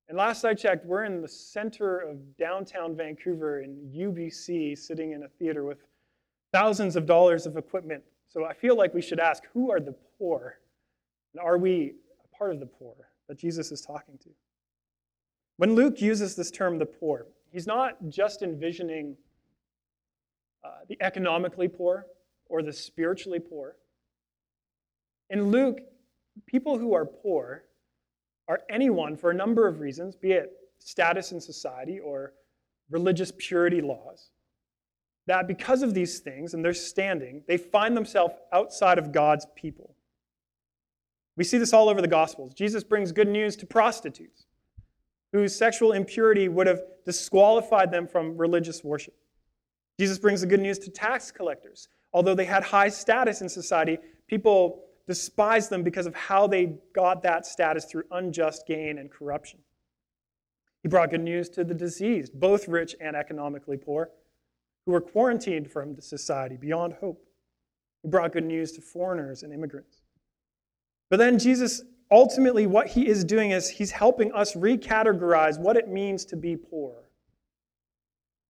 And 0.09 0.17
last 0.17 0.45
I 0.45 0.55
checked, 0.55 0.87
we're 0.87 1.05
in 1.05 1.21
the 1.21 1.29
center 1.29 1.99
of 1.99 2.37
downtown 2.39 2.97
Vancouver 2.97 3.61
in 3.61 3.77
UBC, 3.95 4.79
sitting 4.79 5.13
in 5.13 5.25
a 5.25 5.29
theater 5.29 5.65
with 5.65 5.79
thousands 6.53 6.97
of 6.97 7.07
dollars 7.07 7.47
of 7.47 7.57
equipment. 7.57 8.03
So 8.29 8.45
I 8.45 8.55
feel 8.55 8.77
like 8.77 8.95
we 8.95 9.03
should 9.03 9.21
ask 9.21 9.43
who 9.53 9.71
are 9.71 9.81
the 9.81 9.95
poor? 10.19 10.59
And 11.33 11.41
are 11.41 11.59
we 11.59 11.95
a 12.25 12.37
part 12.37 12.53
of 12.53 12.61
the 12.61 12.67
poor 12.67 12.95
that 13.29 13.39
Jesus 13.39 13.73
is 13.73 13.81
talking 13.81 14.19
to? 14.19 14.31
When 15.57 15.75
Luke 15.75 16.01
uses 16.01 16.37
this 16.37 16.51
term, 16.51 16.79
the 16.79 16.87
poor, 16.87 17.27
he's 17.51 17.67
not 17.67 17.97
just 18.09 18.43
envisioning 18.43 19.17
uh, 20.65 20.71
the 20.89 20.97
economically 21.01 21.69
poor 21.69 22.07
or 22.47 22.63
the 22.63 22.73
spiritually 22.73 23.39
poor. 23.39 23.77
In 25.29 25.51
Luke, 25.51 25.81
people 26.47 26.79
who 26.79 26.95
are 26.95 27.05
poor 27.05 27.65
are 28.49 28.61
anyone 28.69 29.17
for 29.17 29.31
a 29.31 29.35
number 29.35 29.69
of 29.69 29.81
reasons, 29.81 30.17
be 30.17 30.33
it 30.33 30.53
status 30.79 31.33
in 31.33 31.41
society 31.41 32.01
or 32.01 32.33
religious 32.91 33.33
purity 33.39 33.81
laws, 33.81 34.31
that 35.31 35.47
because 35.47 35.83
of 35.83 35.95
these 35.95 36.19
things 36.19 36.55
and 36.55 36.65
their 36.65 36.75
standing, 36.75 37.45
they 37.47 37.57
find 37.57 37.97
themselves 37.97 38.35
outside 38.53 38.99
of 38.99 39.13
God's 39.13 39.47
people. 39.55 39.95
We 41.37 41.45
see 41.45 41.57
this 41.57 41.73
all 41.73 41.89
over 41.89 42.03
the 42.03 42.09
Gospels. 42.09 42.53
Jesus 42.53 42.83
brings 42.83 43.13
good 43.13 43.29
news 43.29 43.55
to 43.57 43.67
prostitutes 43.67 44.47
whose 45.33 45.55
sexual 45.55 45.93
impurity 45.93 46.49
would 46.49 46.67
have 46.67 46.83
disqualified 47.07 47.93
them 47.93 48.09
from 48.09 48.37
religious 48.37 48.83
worship. 48.83 49.15
Jesus 50.01 50.19
brings 50.19 50.41
the 50.41 50.49
good 50.49 50.59
news 50.59 50.81
to 50.81 50.91
tax 50.91 51.31
collectors. 51.31 51.87
Although 52.13 52.35
they 52.35 52.45
had 52.45 52.65
high 52.65 52.89
status 52.89 53.41
in 53.41 53.49
society, 53.49 53.99
people 54.27 54.83
despised 55.07 55.71
them 55.71 55.85
because 55.85 56.07
of 56.07 56.15
how 56.17 56.49
they 56.49 56.75
got 56.93 57.23
that 57.23 57.47
status 57.47 57.85
through 57.85 58.03
unjust 58.11 58.67
gain 58.67 58.99
and 58.99 59.13
corruption. 59.13 59.61
He 60.83 60.89
brought 60.89 61.11
good 61.11 61.21
news 61.21 61.49
to 61.51 61.63
the 61.63 61.75
diseased, 61.75 62.33
both 62.35 62.67
rich 62.67 62.97
and 63.01 63.15
economically 63.15 63.77
poor, 63.77 64.11
who 64.91 64.95
were 64.95 65.01
quarantined 65.01 65.71
from 65.71 66.01
society 66.01 66.57
beyond 66.57 66.95
hope. 66.95 67.25
He 68.03 68.09
brought 68.09 68.33
good 68.33 68.45
news 68.45 68.73
to 68.73 68.81
foreigners 68.81 69.45
and 69.45 69.53
immigrants. 69.53 70.03
But 71.11 71.19
then 71.19 71.39
Jesus, 71.39 71.83
ultimately, 72.11 72.67
what 72.67 72.89
he 72.89 73.07
is 73.07 73.23
doing 73.23 73.53
is 73.53 73.69
he's 73.69 73.93
helping 73.93 74.33
us 74.33 74.57
recategorize 74.57 75.61
what 75.61 75.77
it 75.77 75.89
means 75.89 76.25
to 76.25 76.37
be 76.37 76.57
poor. 76.57 76.95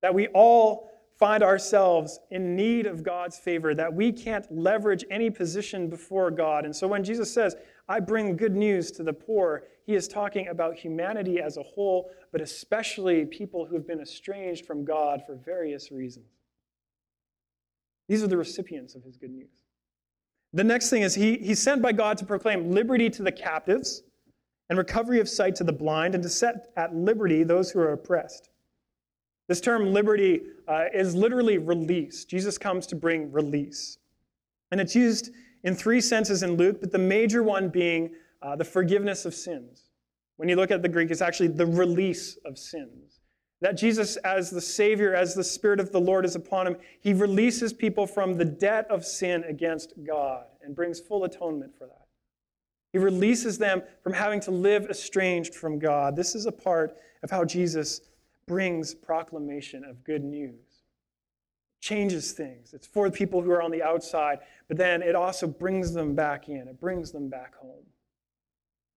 That 0.01 0.15
we 0.15 0.29
all 0.29 0.91
find 1.19 1.43
ourselves 1.43 2.21
in 2.31 2.57
need 2.57 2.87
of 2.87 3.03
God's 3.03 3.37
favor, 3.37 3.75
that 3.75 3.93
we 3.93 4.11
can't 4.11 4.51
leverage 4.51 5.05
any 5.11 5.29
position 5.29 5.91
before 5.91 6.31
God. 6.31 6.65
And 6.65 6.75
so 6.75 6.89
when 6.89 7.05
Jesus 7.05 7.31
says, 7.31 7.55
I 7.91 7.99
bring 7.99 8.37
good 8.37 8.55
news 8.55 8.93
to 8.93 9.03
the 9.03 9.13
poor, 9.13 9.65
he 9.85 9.97
is 9.97 10.07
talking 10.07 10.47
about 10.47 10.77
humanity 10.77 11.41
as 11.41 11.57
a 11.57 11.63
whole, 11.65 12.09
but 12.31 12.41
especially 12.41 13.25
people 13.25 13.67
who 13.67 13.75
have 13.75 13.85
been 13.85 14.01
estranged 14.01 14.65
from 14.65 14.85
God 14.85 15.23
for 15.27 15.35
various 15.35 15.91
reasons. 15.91 16.29
These 18.09 18.23
are 18.23 18.29
the 18.29 18.37
recipients 18.37 18.95
of 18.95 19.03
his 19.03 19.17
good 19.17 19.33
news. 19.33 19.51
The 20.53 20.63
next 20.63 20.89
thing 20.89 21.03
is 21.03 21.17
he, 21.17 21.39
he's 21.39 21.61
sent 21.61 21.83
by 21.83 21.91
God 21.91 22.17
to 22.19 22.25
proclaim 22.25 22.71
liberty 22.71 23.11
to 23.11 23.25
the 23.25 23.33
captives 23.33 24.05
and 24.69 24.79
recovery 24.79 25.19
of 25.19 25.29
sight 25.29 25.57
to 25.57 25.65
the 25.65 25.73
blind 25.73 26.15
and 26.15 26.23
to 26.23 26.29
set 26.29 26.69
at 26.77 26.95
liberty 26.95 27.43
those 27.43 27.73
who 27.73 27.81
are 27.81 27.93
oppressed. 27.93 28.51
This 29.49 29.61
term 29.61 29.93
liberty 29.93 30.43
uh, 30.69 30.85
is 30.95 31.17
literally 31.17 31.59
release. 31.59 32.25
Jesus 32.25 32.57
comes 32.57 32.87
to 32.87 32.95
bring 32.95 33.33
release. 33.33 33.99
And 34.71 34.81
it's 34.81 34.95
used 34.95 35.33
in 35.65 35.75
three 35.75 36.01
senses 36.01 36.43
in 36.43 36.57
Luke, 36.57 36.81
but 36.81 36.93
the 36.93 36.99
major 36.99 37.43
one 37.43 37.69
being 37.69 38.15
uh, 38.43 38.57
the 38.57 38.65
forgiveness 38.65 39.25
of 39.25 39.35
sins. 39.35 39.85
When 40.37 40.49
you 40.49 40.57
look 40.57 40.71
at 40.71 40.83
the 40.83 40.89
Greek, 40.89 41.11
it's 41.11 41.21
actually 41.21 41.49
the 41.49 41.67
release 41.67 42.39
of 42.45 42.59
sins. 42.59 43.21
That 43.61 43.77
Jesus, 43.77 44.17
as 44.19 44.49
the 44.49 44.61
Savior, 44.61 45.15
as 45.15 45.35
the 45.35 45.45
Spirit 45.45 45.81
of 45.81 45.93
the 45.93 46.01
Lord 46.01 46.25
is 46.25 46.35
upon 46.35 46.67
him, 46.67 46.77
he 47.01 47.13
releases 47.13 47.75
people 47.75 48.07
from 48.07 48.35
the 48.35 48.45
debt 48.45 48.87
of 48.89 49.05
sin 49.05 49.45
against 49.45 49.93
God 50.07 50.45
and 50.63 50.75
brings 50.75 50.99
full 50.99 51.25
atonement 51.25 51.77
for 51.77 51.87
that. 51.87 52.07
He 52.93 52.99
releases 52.99 53.59
them 53.59 53.83
from 54.03 54.15
having 54.15 54.41
to 54.41 54.51
live 54.51 54.87
estranged 54.87 55.55
from 55.55 55.79
God. 55.79 56.17
This 56.17 56.35
is 56.35 56.47
a 56.47 56.53
part 56.53 56.97
of 57.23 57.31
how 57.31 57.45
Jesus 57.45 58.01
brings 58.47 58.95
proclamation 58.95 59.85
of 59.85 60.03
good 60.05 60.25
news. 60.25 60.70
Changes 61.81 62.33
things. 62.33 62.75
It's 62.75 62.87
for 62.87 63.09
the 63.09 63.17
people 63.17 63.41
who 63.43 63.51
are 63.51 63.63
on 63.63 63.71
the 63.71 63.83
outside, 63.83 64.41
but 64.69 64.77
then 64.77 65.03
it 65.03 65.15
also 65.15 65.47
brings 65.47 65.93
them 65.93 66.15
back 66.15 66.49
in, 66.49 66.69
it 66.69 66.79
brings 66.79 67.11
them 67.11 67.29
back 67.29 67.57
home. 67.57 67.85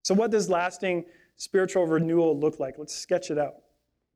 So, 0.04 0.14
what 0.14 0.32
does 0.32 0.50
lasting 0.50 1.06
spiritual 1.38 1.88
renewal 1.88 2.38
look 2.38 2.60
like? 2.60 2.78
Let's 2.78 2.94
sketch 2.96 3.32
it 3.32 3.38
out. 3.38 3.56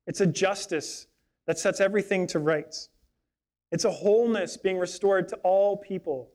It's 0.06 0.22
a 0.22 0.28
justice 0.28 1.08
that 1.46 1.58
sets 1.58 1.80
everything 1.80 2.28
to 2.28 2.40
rights. 2.40 2.90
It's 3.72 3.86
a 3.86 3.92
wholeness 3.92 4.58
being 4.58 4.78
restored 4.78 5.28
to 5.30 5.36
all 5.38 5.78
people 5.78 6.30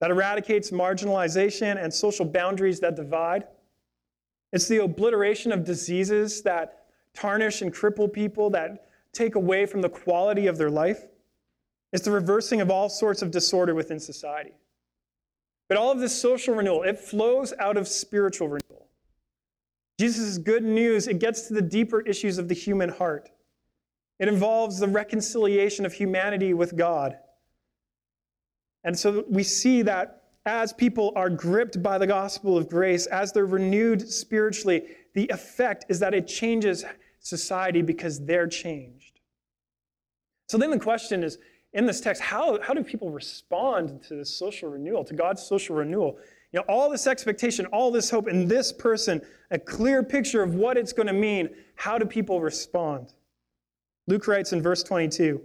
that 0.00 0.10
eradicates 0.10 0.70
marginalization 0.70 1.82
and 1.82 1.92
social 1.92 2.24
boundaries 2.24 2.80
that 2.80 2.94
divide. 2.94 3.44
It's 4.52 4.68
the 4.68 4.82
obliteration 4.82 5.52
of 5.52 5.64
diseases 5.64 6.42
that 6.42 6.86
tarnish 7.14 7.62
and 7.62 7.74
cripple 7.74 8.10
people, 8.10 8.50
that 8.50 8.86
take 9.12 9.34
away 9.34 9.66
from 9.66 9.80
the 9.80 9.88
quality 9.88 10.46
of 10.46 10.56
their 10.56 10.70
life. 10.70 11.06
It's 11.92 12.04
the 12.04 12.10
reversing 12.10 12.60
of 12.60 12.70
all 12.70 12.88
sorts 12.88 13.22
of 13.22 13.30
disorder 13.30 13.74
within 13.74 13.98
society. 13.98 14.52
But 15.68 15.78
all 15.78 15.90
of 15.90 16.00
this 16.00 16.18
social 16.18 16.54
renewal, 16.54 16.82
it 16.82 16.98
flows 16.98 17.52
out 17.58 17.76
of 17.76 17.88
spiritual 17.88 18.48
renewal. 18.48 18.88
Jesus' 19.98 20.38
good 20.38 20.62
news, 20.62 21.08
it 21.08 21.18
gets 21.18 21.48
to 21.48 21.54
the 21.54 21.62
deeper 21.62 22.00
issues 22.00 22.38
of 22.38 22.48
the 22.48 22.54
human 22.54 22.88
heart. 22.88 23.30
It 24.18 24.28
involves 24.28 24.78
the 24.78 24.88
reconciliation 24.88 25.84
of 25.84 25.92
humanity 25.92 26.54
with 26.54 26.76
God. 26.76 27.16
And 28.84 28.98
so 28.98 29.24
we 29.28 29.42
see 29.42 29.82
that 29.82 30.22
as 30.46 30.72
people 30.72 31.12
are 31.14 31.28
gripped 31.28 31.82
by 31.82 31.98
the 31.98 32.06
gospel 32.06 32.56
of 32.56 32.68
grace, 32.68 33.06
as 33.06 33.32
they're 33.32 33.44
renewed 33.44 34.08
spiritually, 34.08 34.82
the 35.14 35.28
effect 35.28 35.84
is 35.88 35.98
that 36.00 36.14
it 36.14 36.26
changes 36.26 36.84
society 37.18 37.82
because 37.82 38.24
they're 38.24 38.46
changed. 38.46 39.20
So 40.48 40.56
then 40.56 40.70
the 40.70 40.78
question 40.78 41.22
is 41.22 41.38
in 41.72 41.86
this 41.86 42.00
text, 42.00 42.22
how, 42.22 42.60
how 42.62 42.74
do 42.74 42.82
people 42.82 43.10
respond 43.10 44.02
to 44.04 44.14
this 44.14 44.34
social 44.34 44.70
renewal, 44.70 45.04
to 45.04 45.14
God's 45.14 45.42
social 45.42 45.76
renewal? 45.76 46.18
You 46.52 46.60
know, 46.60 46.64
all 46.68 46.90
this 46.90 47.06
expectation, 47.06 47.66
all 47.66 47.90
this 47.90 48.10
hope 48.10 48.26
in 48.26 48.48
this 48.48 48.72
person, 48.72 49.20
a 49.50 49.58
clear 49.58 50.02
picture 50.02 50.42
of 50.42 50.54
what 50.54 50.78
it's 50.78 50.92
going 50.92 51.08
to 51.08 51.12
mean. 51.12 51.50
How 51.74 51.98
do 51.98 52.06
people 52.06 52.40
respond? 52.40 53.12
Luke 54.06 54.26
writes 54.26 54.52
in 54.52 54.62
verse 54.62 54.82
22 54.82 55.42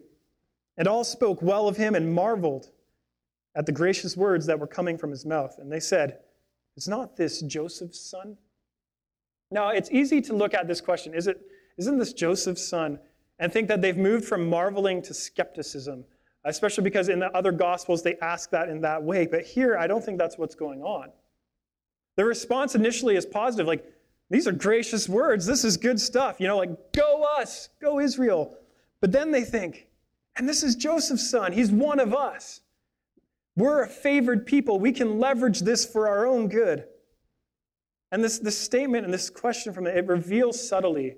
And 0.77 0.87
all 0.87 1.03
spoke 1.03 1.41
well 1.41 1.67
of 1.67 1.75
him 1.75 1.93
and 1.93 2.13
marveled 2.13 2.71
at 3.55 3.65
the 3.65 3.71
gracious 3.71 4.15
words 4.15 4.45
that 4.45 4.59
were 4.59 4.67
coming 4.67 4.97
from 4.97 5.11
his 5.11 5.25
mouth. 5.25 5.57
And 5.59 5.71
they 5.71 5.81
said, 5.81 6.19
Is 6.77 6.87
not 6.87 7.17
this 7.17 7.41
Joseph's 7.41 7.99
son? 7.99 8.37
Now, 9.51 9.69
it's 9.69 9.91
easy 9.91 10.21
to 10.21 10.33
look 10.33 10.53
at 10.53 10.67
this 10.67 10.81
question. 10.81 11.13
Is 11.13 11.27
it, 11.27 11.39
isn't 11.77 11.99
this 11.99 12.13
Joseph's 12.13 12.65
son? 12.65 12.97
And 13.39 13.51
think 13.51 13.67
that 13.67 13.81
they've 13.81 13.97
moved 13.97 14.25
from 14.25 14.49
marveling 14.49 15.01
to 15.03 15.13
skepticism, 15.13 16.05
especially 16.45 16.83
because 16.83 17.09
in 17.09 17.19
the 17.19 17.35
other 17.35 17.51
gospels 17.51 18.03
they 18.03 18.15
ask 18.17 18.49
that 18.51 18.69
in 18.69 18.81
that 18.81 19.01
way. 19.01 19.25
But 19.25 19.43
here, 19.43 19.77
I 19.77 19.87
don't 19.87 20.03
think 20.03 20.17
that's 20.17 20.37
what's 20.37 20.55
going 20.55 20.81
on. 20.81 21.09
The 22.15 22.25
response 22.25 22.75
initially 22.75 23.15
is 23.15 23.25
positive, 23.25 23.67
like, 23.67 23.85
these 24.29 24.47
are 24.47 24.51
gracious 24.51 25.07
words. 25.07 25.45
This 25.45 25.63
is 25.63 25.77
good 25.77 25.99
stuff. 25.99 26.39
You 26.39 26.47
know, 26.47 26.57
like, 26.57 26.93
go 26.93 27.25
us, 27.37 27.69
go 27.81 27.99
Israel. 27.99 28.57
But 28.99 29.11
then 29.11 29.31
they 29.31 29.43
think, 29.43 29.87
and 30.35 30.47
this 30.49 30.63
is 30.63 30.75
Joseph's 30.75 31.29
son. 31.29 31.51
He's 31.51 31.71
one 31.71 31.99
of 31.99 32.13
us. 32.13 32.61
We're 33.55 33.83
a 33.83 33.87
favored 33.87 34.45
people. 34.45 34.79
We 34.79 34.91
can 34.91 35.19
leverage 35.19 35.59
this 35.59 35.85
for 35.85 36.07
our 36.07 36.25
own 36.25 36.47
good. 36.47 36.85
And 38.11 38.23
this, 38.23 38.39
this 38.39 38.57
statement 38.57 39.05
and 39.05 39.13
this 39.13 39.29
question 39.29 39.73
from 39.73 39.85
it, 39.85 39.95
it 39.95 40.07
reveals 40.07 40.67
subtly 40.67 41.17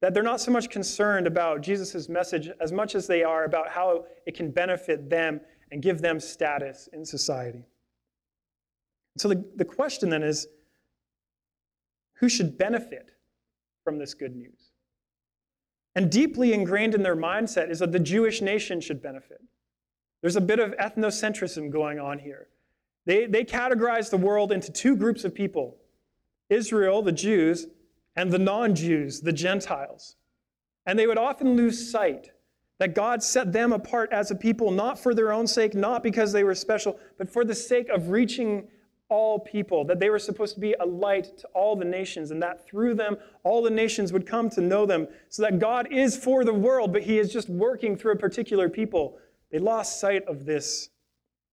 that 0.00 0.14
they're 0.14 0.22
not 0.22 0.40
so 0.40 0.50
much 0.50 0.70
concerned 0.70 1.26
about 1.26 1.60
Jesus' 1.60 2.08
message 2.08 2.50
as 2.60 2.72
much 2.72 2.94
as 2.94 3.06
they 3.06 3.22
are 3.22 3.44
about 3.44 3.68
how 3.68 4.04
it 4.26 4.34
can 4.34 4.50
benefit 4.50 5.10
them 5.10 5.40
and 5.70 5.82
give 5.82 6.00
them 6.00 6.18
status 6.18 6.88
in 6.92 7.04
society. 7.04 7.64
So 9.18 9.28
the, 9.28 9.44
the 9.56 9.64
question 9.64 10.08
then 10.08 10.22
is 10.22 10.46
who 12.14 12.28
should 12.28 12.56
benefit 12.56 13.10
from 13.84 13.98
this 13.98 14.14
good 14.14 14.34
news? 14.34 14.72
And 15.94 16.10
deeply 16.10 16.52
ingrained 16.52 16.94
in 16.94 17.02
their 17.02 17.16
mindset 17.16 17.70
is 17.70 17.80
that 17.80 17.92
the 17.92 17.98
Jewish 17.98 18.40
nation 18.40 18.80
should 18.80 19.02
benefit. 19.02 19.40
There's 20.22 20.36
a 20.36 20.40
bit 20.40 20.60
of 20.60 20.72
ethnocentrism 20.76 21.70
going 21.70 21.98
on 21.98 22.18
here. 22.18 22.48
They, 23.06 23.26
they 23.26 23.44
categorize 23.44 24.10
the 24.10 24.16
world 24.16 24.52
into 24.52 24.70
two 24.70 24.96
groups 24.96 25.24
of 25.24 25.34
people 25.34 25.76
Israel, 26.48 27.00
the 27.02 27.12
Jews, 27.12 27.66
and 28.16 28.30
the 28.30 28.38
non 28.38 28.74
Jews, 28.74 29.20
the 29.20 29.32
Gentiles. 29.32 30.16
And 30.86 30.98
they 30.98 31.06
would 31.06 31.18
often 31.18 31.56
lose 31.56 31.90
sight 31.90 32.30
that 32.78 32.94
God 32.94 33.22
set 33.22 33.52
them 33.52 33.72
apart 33.72 34.10
as 34.10 34.30
a 34.30 34.34
people, 34.34 34.70
not 34.70 34.98
for 34.98 35.14
their 35.14 35.32
own 35.32 35.46
sake, 35.46 35.74
not 35.74 36.02
because 36.02 36.32
they 36.32 36.44
were 36.44 36.54
special, 36.54 36.98
but 37.18 37.30
for 37.30 37.44
the 37.44 37.54
sake 37.54 37.88
of 37.90 38.08
reaching 38.08 38.68
all 39.10 39.38
people, 39.38 39.84
that 39.84 40.00
they 40.00 40.08
were 40.08 40.18
supposed 40.18 40.54
to 40.54 40.60
be 40.60 40.74
a 40.80 40.86
light 40.86 41.36
to 41.36 41.46
all 41.48 41.76
the 41.76 41.84
nations, 41.84 42.30
and 42.30 42.42
that 42.42 42.66
through 42.66 42.94
them, 42.94 43.16
all 43.42 43.62
the 43.62 43.70
nations 43.70 44.12
would 44.12 44.26
come 44.26 44.48
to 44.48 44.60
know 44.62 44.86
them, 44.86 45.06
so 45.28 45.42
that 45.42 45.58
God 45.58 45.92
is 45.92 46.16
for 46.16 46.44
the 46.44 46.54
world, 46.54 46.92
but 46.92 47.02
He 47.02 47.18
is 47.18 47.30
just 47.30 47.50
working 47.50 47.96
through 47.96 48.12
a 48.12 48.16
particular 48.16 48.68
people 48.68 49.18
They 49.50 49.58
lost 49.58 50.00
sight 50.00 50.24
of 50.26 50.46
this 50.46 50.90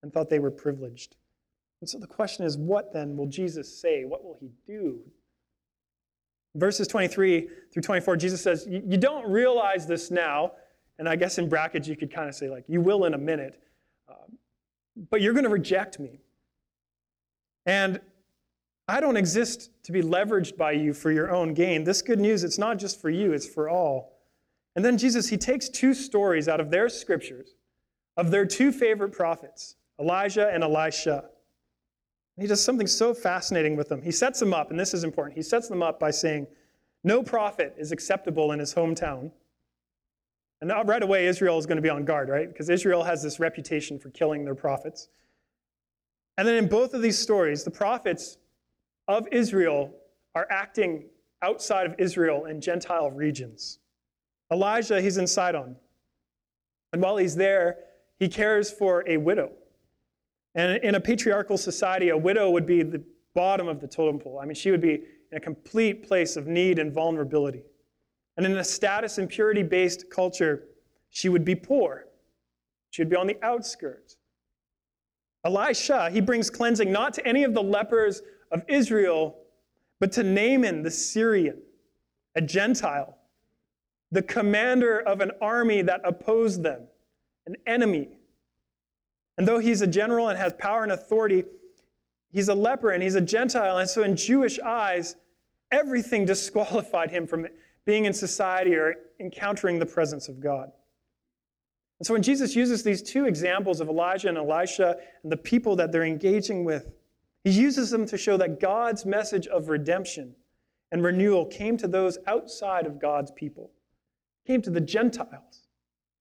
and 0.04 0.14
thought 0.14 0.30
they 0.30 0.40
were 0.40 0.52
privileged. 0.52 1.18
And 1.82 1.90
so 1.90 2.00
the 2.00 2.08
question 2.08 2.46
is 2.46 2.58
what 2.58 2.94
then 2.94 3.18
will 3.18 3.28
Jesus 3.28 3.76
say? 3.76 4.06
What 4.06 4.24
will 4.24 4.38
he 4.40 4.52
do? 4.66 5.00
Verses 6.58 6.88
23 6.88 7.48
through 7.72 7.82
24, 7.82 8.18
Jesus 8.18 8.42
says, 8.42 8.68
You 8.70 8.98
don't 8.98 9.30
realize 9.30 9.86
this 9.88 10.12
now. 10.12 10.54
And 11.00 11.08
I 11.08 11.16
guess 11.16 11.38
in 11.38 11.48
brackets, 11.48 11.88
you 11.88 11.96
could 11.96 12.12
kind 12.12 12.28
of 12.28 12.34
say, 12.34 12.50
like, 12.50 12.66
you 12.68 12.82
will 12.82 13.06
in 13.06 13.14
a 13.14 13.18
minute. 13.18 13.62
Um, 14.10 14.38
but 15.12 15.22
you're 15.22 15.34
going 15.34 15.44
to 15.44 15.50
reject 15.50 16.00
me. 16.00 16.20
And 17.68 18.02
I 18.88 19.00
don't 19.00 19.18
exist 19.18 19.70
to 19.84 19.92
be 19.92 20.02
leveraged 20.02 20.58
by 20.58 20.72
you 20.72 20.94
for 20.94 21.12
your 21.12 21.32
own 21.32 21.54
gain. 21.54 21.84
This 21.84 22.02
good 22.02 22.20
news, 22.20 22.44
it's 22.44 22.58
not 22.58 22.78
just 22.78 23.00
for 23.00 23.10
you, 23.10 23.34
it's 23.34 23.48
for 23.48 23.70
all. 23.70 24.18
And 24.76 24.84
then 24.84 24.98
Jesus, 24.98 25.30
he 25.30 25.38
takes 25.38 25.70
two 25.70 25.94
stories 25.94 26.48
out 26.48 26.60
of 26.60 26.72
their 26.72 26.90
scriptures 26.90 27.56
of 28.16 28.32
their 28.32 28.46
two 28.46 28.72
favorite 28.72 29.12
prophets, 29.12 29.76
Elijah 30.00 30.50
and 30.52 30.64
Elisha. 30.64 31.26
He 32.40 32.46
does 32.46 32.64
something 32.64 32.88
so 32.88 33.14
fascinating 33.14 33.76
with 33.76 33.90
them. 33.90 34.02
He 34.02 34.12
sets 34.12 34.40
them 34.40 34.54
up, 34.54 34.70
and 34.70 34.80
this 34.80 34.94
is 34.94 35.04
important. 35.04 35.36
He 35.36 35.44
sets 35.44 35.68
them 35.68 35.82
up 35.82 36.00
by 36.00 36.12
saying, 36.12 36.48
No 37.04 37.24
prophet 37.24 37.74
is 37.78 37.92
acceptable 37.92 38.52
in 38.52 38.60
his 38.60 38.74
hometown. 38.74 39.32
And 40.62 40.72
right 40.88 41.04
away, 41.04 41.28
Israel 41.28 41.58
is 41.58 41.66
going 41.66 41.78
to 41.78 41.82
be 41.82 41.90
on 41.90 42.06
guard, 42.06 42.30
right? 42.30 42.48
Because 42.48 42.70
Israel 42.70 43.04
has 43.04 43.22
this 43.22 43.40
reputation 43.40 44.00
for 44.00 44.10
killing 44.10 44.44
their 44.44 44.56
prophets. 44.56 45.10
And 46.38 46.48
then 46.48 46.56
in 46.56 46.68
both 46.68 46.94
of 46.94 47.02
these 47.02 47.18
stories, 47.18 47.64
the 47.64 47.72
prophets 47.72 48.38
of 49.08 49.28
Israel 49.32 49.94
are 50.36 50.48
acting 50.50 51.06
outside 51.42 51.86
of 51.86 51.96
Israel 52.00 52.46
in 52.46 52.62
Gentile 52.62 53.12
regions. 53.12 53.80
Elijah, 54.52 55.02
he's 55.02 55.18
in 55.18 55.28
Sidon. 55.28 55.76
And 56.94 57.02
while 57.02 57.18
he's 57.18 57.36
there, 57.36 57.78
he 58.20 58.28
cares 58.28 58.72
for 58.72 59.04
a 59.08 59.18
widow. 59.18 59.52
And 60.58 60.84
in 60.84 60.96
a 60.96 61.00
patriarchal 61.00 61.58
society, 61.58 62.10
a 62.10 62.18
widow 62.18 62.50
would 62.50 62.66
be 62.66 62.82
the 62.82 63.04
bottom 63.36 63.68
of 63.68 63.80
the 63.80 63.88
totem 63.88 64.20
pole. 64.20 64.40
I 64.42 64.46
mean, 64.46 64.56
she 64.56 64.72
would 64.72 64.82
be 64.82 65.04
in 65.32 65.38
a 65.38 65.40
complete 65.40 66.06
place 66.06 66.36
of 66.36 66.48
need 66.48 66.80
and 66.80 66.92
vulnerability. 66.92 67.62
And 68.36 68.46
in 68.46 68.58
a 68.58 68.64
status 68.64 69.20
and 69.20 69.30
purity 69.30 69.62
based 69.62 70.10
culture, 70.10 70.64
she 71.12 71.30
would 71.30 71.46
be 71.46 71.54
poor. 71.54 72.08
She 72.90 73.04
would 73.04 73.10
be 73.10 73.16
on 73.16 73.28
the 73.28 73.38
outskirts. 73.44 74.18
Elisha, 75.46 76.10
he 76.10 76.22
brings 76.22 76.50
cleansing 76.50 76.92
not 76.92 77.14
to 77.14 77.26
any 77.26 77.44
of 77.44 77.54
the 77.54 77.62
lepers 77.62 78.24
of 78.52 78.64
Israel, 78.68 79.38
but 80.00 80.12
to 80.14 80.24
Naaman 80.24 80.82
the 80.82 80.92
Syrian, 80.92 81.62
a 82.36 82.42
Gentile, 82.42 83.16
the 84.12 84.24
commander 84.24 85.00
of 85.00 85.22
an 85.22 85.32
army 85.40 85.84
that 85.84 86.02
opposed 86.04 86.64
them, 86.64 86.88
an 87.46 87.56
enemy. 87.68 88.17
And 89.38 89.48
though 89.48 89.60
he's 89.60 89.82
a 89.82 89.88
general 89.88 90.30
and 90.30 90.38
has 90.38 90.54
power 90.54 90.84
and 90.84 90.92
authority, 90.92 91.44
he's 92.32 92.50
a 92.50 92.56
leper 92.56 92.92
and 92.92 93.04
he's 93.04 93.16
a 93.16 93.22
Gentile. 93.22 93.78
And 93.78 93.90
so, 93.90 94.04
in 94.04 94.16
Jewish 94.16 94.60
eyes, 94.60 95.16
everything 95.72 96.26
disqualified 96.26 97.12
him 97.12 97.28
from 97.28 97.48
being 97.86 98.06
in 98.06 98.14
society 98.14 98.76
or 98.76 98.96
encountering 99.20 99.80
the 99.80 99.86
presence 99.86 100.28
of 100.28 100.40
God. 100.40 100.72
And 102.00 102.06
so 102.06 102.14
when 102.14 102.22
Jesus 102.22 102.56
uses 102.56 102.84
these 102.84 103.02
two 103.02 103.26
examples 103.26 103.80
of 103.80 103.90
Elijah 103.90 104.30
and 104.30 104.38
Elisha 104.38 104.98
and 105.24 105.32
the 105.32 105.38
people 105.38 105.76
that 105.78 105.92
they're 105.92 106.04
engaging 106.04 106.64
with, 106.64 106.92
he 107.44 107.50
uses 107.52 107.90
them 107.90 108.06
to 108.08 108.18
show 108.18 108.38
that 108.38 108.60
God's 108.60 109.06
message 109.06 109.48
of 109.48 109.70
redemption 109.70 110.36
and 110.92 111.04
renewal 111.04 111.46
came 111.46 111.78
to 111.78 111.88
those 111.88 112.18
outside 112.28 112.86
of 112.86 113.00
God's 113.00 113.32
people, 113.32 113.72
came 114.46 114.62
to 114.62 114.70
the 114.70 114.82
Gentiles. 114.82 115.68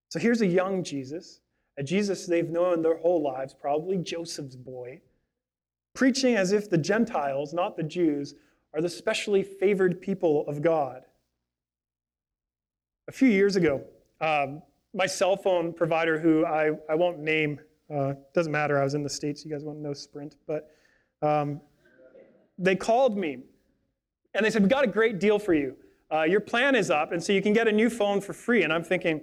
So 0.09 0.18
here's 0.18 0.40
a 0.40 0.46
young 0.46 0.83
Jesus, 0.83 1.40
a 1.79 1.83
Jesus 1.83 2.27
they've 2.27 2.49
known 2.49 2.83
their 2.83 2.97
whole 2.99 3.23
lives, 3.23 3.55
probably 3.55 3.99
Joseph's 3.99 4.57
boy, 4.57 5.01
preaching 5.95 6.35
as 6.37 6.53
if 6.53 6.71
the 6.71 6.79
Gentiles, 6.79 7.53
not 7.53 7.77
the 7.77 7.83
Jews, 7.83 8.35
are 8.75 8.81
the 8.81 8.89
specially 8.89 9.43
favored 9.43 10.01
people 10.01 10.45
of 10.49 10.62
God. 10.62 11.03
A 13.09 13.12
few 13.12 13.29
years 13.29 13.57
ago, 13.57 13.83
um, 14.21 14.62
my 14.95 15.07
cell 15.07 15.37
phone 15.37 15.73
provider, 15.73 16.19
who 16.19 16.45
I, 16.45 16.73
I 16.89 16.95
won't 16.95 17.19
name, 17.19 17.61
uh, 17.95 18.15
doesn't 18.35 18.53
matter, 18.53 18.81
I 18.81 18.85
was 18.85 18.95
in 18.95 19.03
the 19.03 19.11
States, 19.11 19.45
you 19.45 19.51
guys 19.51 19.62
want 19.62 19.79
to 19.79 19.83
know 19.83 19.93
Sprint, 19.93 20.37
but 20.47 20.71
um, 21.23 21.61
they 22.59 22.75
called 22.75 23.17
me 23.17 23.39
and 24.35 24.45
they 24.45 24.51
said, 24.51 24.62
We've 24.62 24.71
got 24.71 24.85
a 24.85 24.89
great 24.89 25.19
deal 25.19 25.39
for 25.39 25.55
you. 25.55 25.77
Uh, 26.12 26.23
your 26.23 26.41
plan 26.41 26.75
is 26.75 26.91
up, 26.91 27.12
and 27.12 27.23
so 27.23 27.33
you 27.33 27.43
can 27.43 27.53
get 27.53 27.67
a 27.67 27.73
new 27.73 27.91
phone 27.91 28.21
for 28.21 28.33
free. 28.33 28.62
And 28.62 28.73
I'm 28.73 28.85
thinking, 28.85 29.23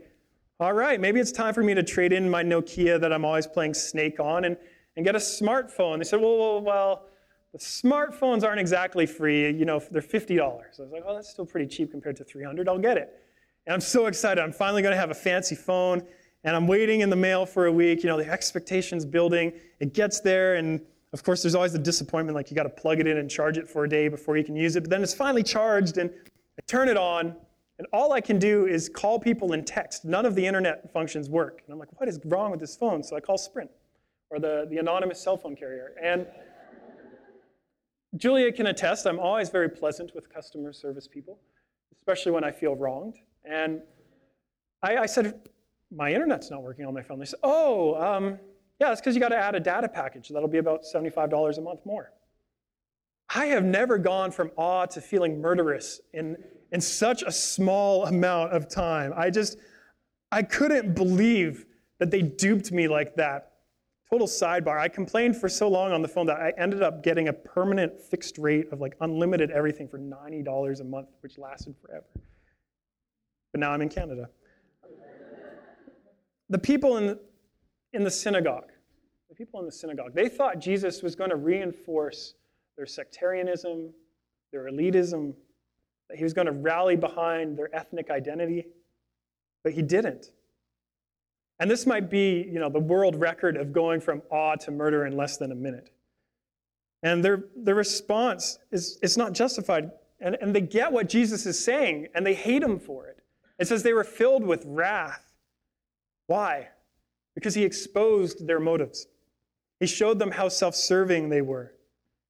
all 0.64 0.72
right, 0.72 1.02
maybe 1.02 1.20
it's 1.20 1.34
time 1.34 1.54
for 1.54 1.62
me 1.62 1.74
to 1.74 1.84
trade 1.84 2.14
in 2.14 2.30
my 2.30 2.42
Nokia 2.42 2.98
that 3.02 3.12
I'm 3.12 3.26
always 3.26 3.46
playing 3.46 3.74
Snake 3.74 4.22
on 4.22 4.46
and, 4.46 4.56
and 4.96 5.04
get 5.04 5.14
a 5.14 5.20
smartphone. 5.20 5.98
They 5.98 6.06
said, 6.06 6.22
well, 6.22 6.38
well, 6.38 6.62
well, 6.62 7.06
the 7.52 7.58
smartphones 7.58 8.46
aren't 8.46 8.62
exactly 8.62 9.06
free. 9.06 9.52
You 9.52 9.66
know, 9.66 9.82
they're 9.92 10.02
$50. 10.02 10.40
I 10.40 10.46
was 10.80 10.90
like, 10.90 11.04
oh, 11.06 11.16
that's 11.16 11.30
still 11.30 11.46
pretty 11.46 11.68
cheap 11.68 11.92
compared 11.92 12.16
to 12.16 12.24
300 12.24 12.70
I'll 12.70 12.80
get 12.80 12.98
it. 12.98 13.14
And 13.68 13.74
I'm 13.74 13.82
so 13.82 14.06
excited. 14.06 14.42
I'm 14.42 14.54
finally 14.54 14.82
going 14.82 14.94
to 14.94 14.98
have 14.98 15.12
a 15.12 15.16
fancy 15.16 15.56
phone. 15.56 16.02
And 16.46 16.56
I'm 16.56 16.66
waiting 16.66 17.02
in 17.02 17.10
the 17.10 17.18
mail 17.18 17.46
for 17.46 17.66
a 17.66 17.72
week. 17.72 18.02
You 18.02 18.10
know, 18.10 18.18
the 18.18 18.32
expectation's 18.32 19.04
building. 19.04 19.52
It 19.82 19.94
gets 19.94 20.22
there, 20.22 20.56
and 20.56 20.80
of 21.12 21.24
course, 21.24 21.42
there's 21.42 21.56
always 21.56 21.74
the 21.74 21.80
disappointment 21.80 22.36
like 22.36 22.50
you 22.50 22.56
got 22.56 22.64
to 22.64 22.70
plug 22.70 23.02
it 23.02 23.08
in 23.08 23.18
and 23.18 23.30
charge 23.30 23.58
it 23.58 23.70
for 23.70 23.84
a 23.84 23.90
day 23.90 24.08
before 24.08 24.38
you 24.38 24.46
can 24.46 24.56
use 24.56 24.78
it. 24.78 24.82
But 24.82 24.90
then 24.90 25.04
it's 25.04 25.14
finally 25.14 25.44
charged, 25.44 25.98
and 25.98 26.10
I 26.10 26.62
turn 26.68 26.88
it 26.88 26.98
on, 26.98 27.36
and 27.84 27.90
all 27.92 28.14
I 28.14 28.22
can 28.22 28.40
do 28.40 28.66
is 28.66 28.88
call 28.88 29.20
people 29.20 29.52
and 29.52 29.68
text. 29.68 30.06
None 30.06 30.26
of 30.26 30.36
the 30.36 30.48
internet 30.48 30.90
functions 30.94 31.30
work. 31.30 31.64
And 31.66 31.74
I'm 31.74 31.80
like, 31.80 31.90
what 32.00 32.08
is 32.08 32.18
wrong 32.24 32.50
with 32.50 32.62
this 32.62 32.78
phone? 32.78 33.04
So 33.04 33.18
I 33.18 33.20
call 33.20 33.38
Sprint 33.38 33.70
or 34.30 34.40
the, 34.40 34.68
the 34.70 34.78
anonymous 34.78 35.22
cell 35.22 35.36
phone 35.36 35.54
carrier. 35.54 35.92
And 36.02 36.26
Julia 38.16 38.54
can 38.54 38.68
attest, 38.68 39.06
I'm 39.06 39.20
always 39.20 39.50
very 39.50 39.68
pleasant 39.68 40.16
with 40.16 40.34
customer 40.34 40.72
service 40.72 41.10
people, 41.10 41.42
especially 41.98 42.32
when 42.32 42.46
I 42.46 42.52
feel 42.52 42.74
wronged. 42.74 43.18
And 43.44 43.82
I, 44.82 45.00
I 45.00 45.06
said, 45.06 45.42
my 45.92 46.14
internet's 46.14 46.50
not 46.50 46.64
working 46.64 46.86
on 46.86 46.94
my 46.94 47.02
phone. 47.02 47.20
They 47.20 47.26
said, 47.26 47.40
oh, 47.44 48.02
um, 48.02 48.40
yeah, 48.80 48.94
it's 48.94 49.02
because 49.02 49.14
you 49.14 49.20
got 49.20 49.30
to 49.30 49.38
add 49.38 49.56
a 49.56 49.60
data 49.60 49.90
package. 49.90 50.30
That'll 50.30 50.48
be 50.48 50.60
about 50.60 50.84
$75 50.86 51.58
a 51.58 51.62
month 51.62 51.86
more. 51.86 52.14
I 53.36 53.48
have 53.48 53.66
never 53.66 53.98
gone 53.98 54.32
from 54.32 54.52
awe 54.56 54.86
to 54.86 55.02
feeling 55.02 55.42
murderous 55.42 56.00
in, 56.14 56.38
in 56.74 56.82
such 56.82 57.24
a 57.24 57.32
small 57.32 58.06
amount 58.06 58.52
of 58.52 58.68
time. 58.68 59.14
I 59.16 59.30
just, 59.30 59.58
I 60.32 60.44
couldn't 60.44 60.94
believe 60.94 61.66
that 62.00 62.12
they 62.12 62.22
duped 62.22 62.72
me 62.72 62.90
like 62.90 63.16
that. 63.16 63.52
Total 64.10 64.28
sidebar. 64.28 64.78
I 64.78 64.90
complained 64.90 65.38
for 65.38 65.48
so 65.48 65.70
long 65.70 65.92
on 65.92 66.02
the 66.02 66.08
phone 66.08 66.26
that 66.26 66.38
I 66.38 66.52
ended 66.58 66.84
up 66.84 67.02
getting 67.04 67.30
a 67.30 67.34
permanent 67.34 68.00
fixed 68.00 68.38
rate 68.38 68.68
of 68.72 68.82
like 68.82 68.96
unlimited 69.00 69.52
everything 69.52 69.88
for 69.88 69.98
$90 69.98 70.82
a 70.82 70.84
month, 70.84 71.08
which 71.22 71.38
lasted 71.38 71.76
forever 71.82 72.06
but 73.54 73.60
now 73.60 73.72
I'm 73.72 73.82
in 73.82 73.90
Canada. 73.90 74.30
The 76.50 76.58
people 76.58 76.98
in, 76.98 77.18
in 77.94 78.04
the 78.04 78.12
synagogue, 78.12 78.72
the 79.30 79.36
people 79.36 79.60
in 79.60 79.66
the 79.66 79.72
synagogue, 79.72 80.14
they 80.14 80.28
thought 80.28 80.60
Jesus 80.60 81.02
was 81.02 81.16
going 81.16 81.30
to 81.30 81.36
reinforce 81.36 82.34
their 82.76 82.86
sectarianism, 82.86 83.94
their 84.52 84.70
elitism, 84.70 85.34
that 86.14 86.18
he 86.18 86.24
was 86.24 86.34
going 86.34 86.46
to 86.46 86.52
rally 86.52 86.96
behind 86.96 87.58
their 87.58 87.76
ethnic 87.76 88.12
identity, 88.12 88.68
but 89.64 89.74
he 89.74 89.82
didn't. 89.82 90.28
And 91.58 91.72
this 91.72 91.88
might 91.88 92.08
be, 92.08 92.48
you 92.52 92.60
know, 92.60 92.70
the 92.70 92.78
world 92.78 93.16
record 93.16 93.58
of 93.58 93.74
going 93.74 94.00
from 94.00 94.22
awe 94.30 94.54
to 94.58 94.70
murder 94.70 95.08
in 95.08 95.18
less 95.18 95.38
than 95.38 95.52
a 95.52 95.56
minute. 95.56 95.90
And 97.02 97.26
their, 97.26 97.46
their 97.56 97.74
response 97.74 98.60
is 98.72 99.00
it's 99.02 99.18
not 99.18 99.34
justified. 99.34 99.90
And, 100.20 100.38
and 100.40 100.56
they 100.56 100.62
get 100.62 100.92
what 100.92 101.10
Jesus 101.10 101.48
is 101.48 101.58
saying, 101.58 102.10
and 102.14 102.24
they 102.24 102.36
hate 102.36 102.62
him 102.62 102.78
for 102.78 103.08
it. 103.08 103.18
It 103.58 103.68
says 103.68 103.82
they 103.82 103.94
were 103.94 104.04
filled 104.04 104.46
with 104.46 104.64
wrath. 104.68 105.34
Why? 106.28 106.68
Because 107.34 107.56
he 107.56 107.64
exposed 107.64 108.46
their 108.46 108.60
motives. 108.60 109.08
He 109.80 109.88
showed 109.88 110.20
them 110.20 110.30
how 110.30 110.48
self 110.48 110.76
serving 110.76 111.30
they 111.30 111.42
were. 111.42 111.74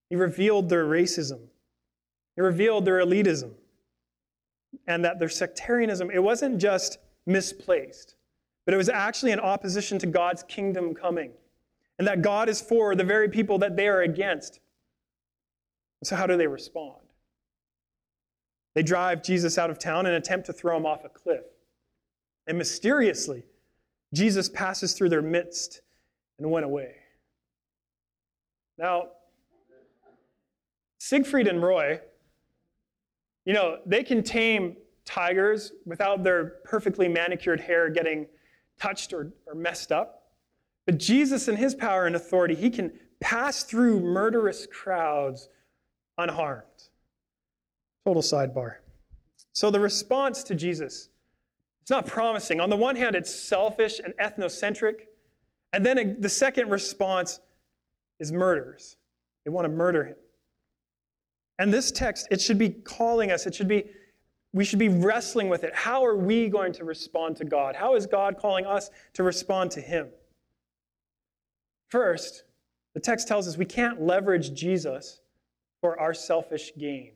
He 0.10 0.16
revealed 0.16 0.70
their 0.70 0.86
racism. 0.86 1.42
He 2.38 2.42
revealed 2.42 2.86
their 2.86 3.06
elitism. 3.06 3.56
And 4.88 5.04
that 5.06 5.20
their 5.20 5.30
sectarianism, 5.30 6.12
it 6.12 6.22
wasn't 6.22 6.60
just 6.60 6.98
misplaced, 7.26 8.16
but 8.66 8.74
it 8.74 8.78
was 8.78 8.90
actually 8.90 9.32
in 9.32 9.40
opposition 9.40 9.98
to 10.00 10.08
God's 10.08 10.44
kingdom 10.44 10.94
coming. 10.94 11.32
And 12.00 12.08
that 12.08 12.22
God 12.22 12.50
is 12.50 12.60
for 12.60 12.96
the 12.96 13.04
very 13.04 13.30
people 13.30 13.60
that 13.60 13.76
they 13.76 13.88
are 13.88 14.02
against. 14.02 14.60
So, 16.04 16.16
how 16.16 16.26
do 16.26 16.36
they 16.36 16.48
respond? 16.48 17.00
They 18.74 18.84
drive 18.84 19.24
Jesus 19.24 19.58
out 19.58 19.70
of 19.70 19.78
town 19.78 20.06
and 20.06 20.16
attempt 20.16 20.48
to 20.48 20.54
throw 20.54 20.76
him 20.76 20.86
off 20.86 21.06
a 21.06 21.10
cliff. 21.10 21.44
And 22.48 22.58
mysteriously, 22.58 23.46
Jesus 24.14 24.50
passes 24.50 24.94
through 24.94 25.10
their 25.10 25.22
midst 25.22 25.82
and 26.40 26.50
went 26.50 26.66
away. 26.66 26.96
Now, 28.78 29.10
Siegfried 30.98 31.48
and 31.48 31.62
Roy, 31.62 32.00
you 33.46 33.54
know, 33.54 33.80
they 33.86 34.04
can 34.04 34.24
tame 34.24 34.78
tigers 35.06 35.74
without 35.86 36.24
their 36.24 36.46
perfectly 36.64 37.08
manicured 37.08 37.60
hair 37.60 37.90
getting 37.90 38.26
touched 38.80 39.14
or, 39.14 39.34
or 39.46 39.56
messed 39.56 39.92
up. 39.92 40.32
But 40.86 40.98
Jesus, 40.98 41.48
in 41.48 41.56
his 41.56 41.76
power 41.76 42.06
and 42.06 42.16
authority, 42.16 42.56
he 42.56 42.70
can 42.70 42.92
pass 43.20 43.64
through 43.64 44.00
murderous 44.02 44.68
crowds 44.72 45.50
unharmed. 46.18 46.64
Total 48.06 48.22
sidebar. 48.22 48.76
So 49.54 49.72
the 49.72 49.80
response 49.80 50.44
to 50.44 50.56
Jesus, 50.56 51.10
it's 51.82 51.92
not 51.92 52.06
promising. 52.06 52.60
On 52.60 52.70
the 52.70 52.76
one 52.76 52.96
hand, 52.96 53.16
it's 53.16 53.34
selfish 53.34 54.00
and 54.00 54.14
ethnocentric. 54.16 55.08
And 55.72 55.86
then 55.86 56.18
the 56.20 56.30
second 56.30 56.70
response 56.70 57.40
is 58.20 58.32
murders. 58.32 58.98
They 59.46 59.52
want 59.52 59.66
to 59.66 59.70
murder 59.70 60.06
him. 60.06 60.16
And 61.60 61.74
this 61.74 61.92
text, 61.92 62.28
it 62.32 62.42
should 62.42 62.58
be 62.58 62.70
calling 62.70 63.32
us, 63.32 63.46
it 63.46 63.54
should 63.54 63.68
be, 63.68 63.86
we 64.54 64.66
should 64.66 64.80
be 64.80 64.90
wrestling 64.90 65.50
with 65.50 65.64
it. 65.64 65.74
How 65.74 66.06
are 66.06 66.16
we 66.16 66.50
going 66.50 66.74
to 66.74 66.84
respond 66.84 67.38
to 67.38 67.46
God? 67.46 67.76
How 67.76 67.96
is 67.96 68.06
God 68.06 68.38
calling 68.38 68.66
us 68.66 68.90
to 69.14 69.24
respond 69.24 69.72
to 69.72 69.82
him? 69.82 70.10
First, 71.90 72.44
the 72.94 73.00
text 73.00 73.28
tells 73.28 73.48
us 73.48 73.58
we 73.58 73.66
can't 73.66 74.02
leverage 74.02 74.54
Jesus 74.54 75.22
for 75.82 76.00
our 76.00 76.14
selfish 76.14 76.72
gain. 76.78 77.12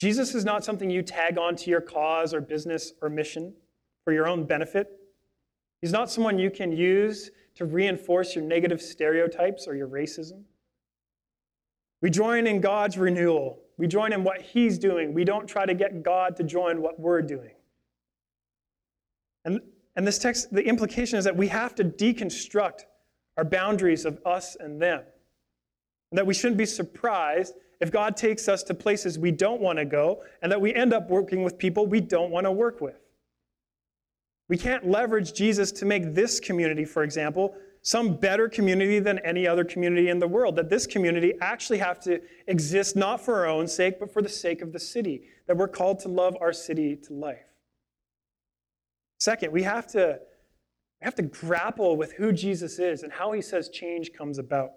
Jesus 0.00 0.34
is 0.34 0.44
not 0.44 0.64
something 0.64 0.90
you 0.90 1.02
tag 1.02 1.38
onto 1.38 1.70
your 1.70 1.80
cause 1.80 2.34
or 2.34 2.40
business 2.40 2.92
or 3.00 3.08
mission 3.08 3.54
for 4.04 4.12
your 4.12 4.26
own 4.26 4.44
benefit. 4.44 4.98
He's 5.80 5.92
not 5.92 6.10
someone 6.10 6.38
you 6.38 6.50
can 6.50 6.72
use 6.72 7.30
to 7.54 7.64
reinforce 7.64 8.34
your 8.34 8.44
negative 8.44 8.82
stereotypes 8.82 9.66
or 9.66 9.74
your 9.74 9.88
racism. 9.88 10.42
We 12.02 12.10
join 12.10 12.46
in 12.46 12.60
God's 12.60 12.98
renewal. 12.98 13.60
We 13.78 13.86
join 13.86 14.12
in 14.12 14.22
what 14.22 14.42
He's 14.42 14.78
doing. 14.78 15.14
We 15.14 15.24
don't 15.24 15.46
try 15.46 15.64
to 15.64 15.72
get 15.72 16.02
God 16.02 16.36
to 16.36 16.42
join 16.42 16.82
what 16.82 17.00
we're 17.00 17.22
doing. 17.22 17.52
And, 19.44 19.60
and 19.96 20.06
this 20.06 20.18
text, 20.18 20.52
the 20.52 20.62
implication 20.62 21.18
is 21.18 21.24
that 21.24 21.36
we 21.36 21.48
have 21.48 21.74
to 21.76 21.84
deconstruct 21.84 22.82
our 23.38 23.44
boundaries 23.44 24.04
of 24.04 24.20
us 24.26 24.56
and 24.58 24.82
them. 24.82 25.02
And 26.10 26.18
that 26.18 26.26
we 26.26 26.34
shouldn't 26.34 26.58
be 26.58 26.66
surprised 26.66 27.54
if 27.80 27.90
God 27.90 28.16
takes 28.16 28.48
us 28.48 28.62
to 28.64 28.74
places 28.74 29.18
we 29.18 29.30
don't 29.30 29.60
want 29.60 29.78
to 29.78 29.84
go 29.84 30.22
and 30.42 30.52
that 30.52 30.60
we 30.60 30.74
end 30.74 30.92
up 30.92 31.08
working 31.08 31.42
with 31.42 31.56
people 31.56 31.86
we 31.86 32.00
don't 32.00 32.30
want 32.30 32.44
to 32.44 32.52
work 32.52 32.80
with. 32.80 33.00
We 34.48 34.58
can't 34.58 34.86
leverage 34.86 35.32
Jesus 35.32 35.72
to 35.72 35.86
make 35.86 36.14
this 36.14 36.38
community, 36.38 36.84
for 36.84 37.04
example, 37.04 37.56
some 37.82 38.14
better 38.14 38.48
community 38.48 39.00
than 39.00 39.18
any 39.20 39.46
other 39.46 39.64
community 39.64 40.08
in 40.08 40.20
the 40.20 40.28
world. 40.28 40.56
That 40.56 40.70
this 40.70 40.86
community 40.86 41.34
actually 41.40 41.78
have 41.78 42.00
to 42.00 42.20
exist 42.46 42.94
not 42.94 43.20
for 43.20 43.40
our 43.40 43.46
own 43.46 43.66
sake, 43.66 43.98
but 43.98 44.12
for 44.12 44.22
the 44.22 44.28
sake 44.28 44.62
of 44.62 44.72
the 44.72 44.78
city. 44.78 45.22
That 45.48 45.56
we're 45.56 45.68
called 45.68 45.98
to 46.00 46.08
love 46.08 46.36
our 46.40 46.52
city 46.52 46.96
to 46.96 47.12
life. 47.12 47.44
Second, 49.18 49.52
we 49.52 49.64
have 49.64 49.86
to, 49.88 50.20
we 51.00 51.04
have 51.04 51.16
to 51.16 51.22
grapple 51.22 51.96
with 51.96 52.12
who 52.12 52.32
Jesus 52.32 52.78
is 52.78 53.02
and 53.02 53.12
how 53.12 53.32
he 53.32 53.42
says 53.42 53.68
change 53.68 54.12
comes 54.12 54.38
about. 54.38 54.72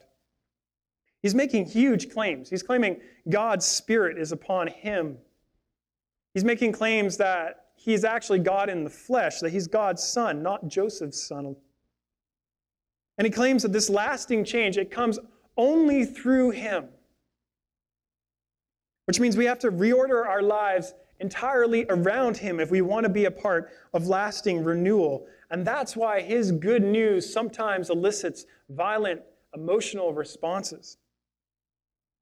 He's 1.22 1.36
making 1.36 1.66
huge 1.66 2.12
claims. 2.12 2.50
He's 2.50 2.64
claiming 2.64 3.02
God's 3.30 3.66
Spirit 3.66 4.20
is 4.20 4.32
upon 4.32 4.68
him. 4.68 5.18
He's 6.34 6.44
making 6.44 6.74
claims 6.74 7.18
that 7.18 7.68
he's 7.76 8.04
actually 8.04 8.40
God 8.40 8.70
in 8.70 8.84
the 8.84 8.90
flesh, 8.90 9.40
that 9.40 9.52
he's 9.52 9.68
God's 9.68 10.04
son, 10.04 10.44
not 10.44 10.68
Joseph's 10.68 11.22
son. 11.28 11.56
And 13.18 13.26
he 13.26 13.32
claims 13.32 13.64
that 13.64 13.72
this 13.72 13.90
lasting 13.90 14.44
change, 14.44 14.78
it 14.78 14.92
comes 14.92 15.20
only 15.58 16.06
through 16.06 16.52
him. 16.52 16.90
Which 19.06 19.20
means 19.20 19.38
we 19.38 19.46
have 19.46 19.60
to 19.60 19.72
reorder 19.72 20.26
our 20.26 20.42
lives 20.42 20.94
entirely 21.20 21.86
around 21.90 22.38
him 22.38 22.60
if 22.60 22.72
we 22.72 22.82
want 22.82 23.06
to 23.06 23.10
be 23.10 23.26
a 23.26 23.32
part 23.32 23.70
of 23.94 24.08
lasting 24.08 24.64
renewal. 24.64 25.28
And 25.52 25.66
that's 25.66 25.96
why 25.96 26.22
his 26.22 26.52
good 26.52 26.84
news 26.84 27.32
sometimes 27.32 27.90
elicits 27.90 28.46
violent 28.70 29.22
emotional 29.56 30.14
responses. 30.14 30.98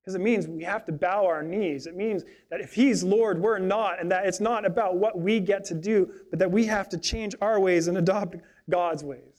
Because 0.03 0.15
it 0.15 0.21
means 0.21 0.47
we 0.47 0.63
have 0.63 0.85
to 0.85 0.91
bow 0.91 1.25
our 1.25 1.41
knees. 1.41 1.87
It 1.87 1.95
means 1.95 2.23
that 2.51 2.59
if 2.59 2.73
He's 2.73 3.03
Lord, 3.03 3.41
we're 3.41 3.59
not, 3.59 4.01
and 4.01 4.11
that 4.11 4.25
it's 4.25 4.41
not 4.41 4.65
about 4.65 4.97
what 4.97 5.17
we 5.17 5.39
get 5.39 5.63
to 5.65 5.73
do, 5.73 6.11
but 6.29 6.39
that 6.39 6.51
we 6.51 6.65
have 6.65 6.89
to 6.89 6.97
change 6.97 7.35
our 7.41 7.59
ways 7.59 7.87
and 7.87 7.97
adopt 7.97 8.35
God's 8.69 9.03
ways. 9.03 9.32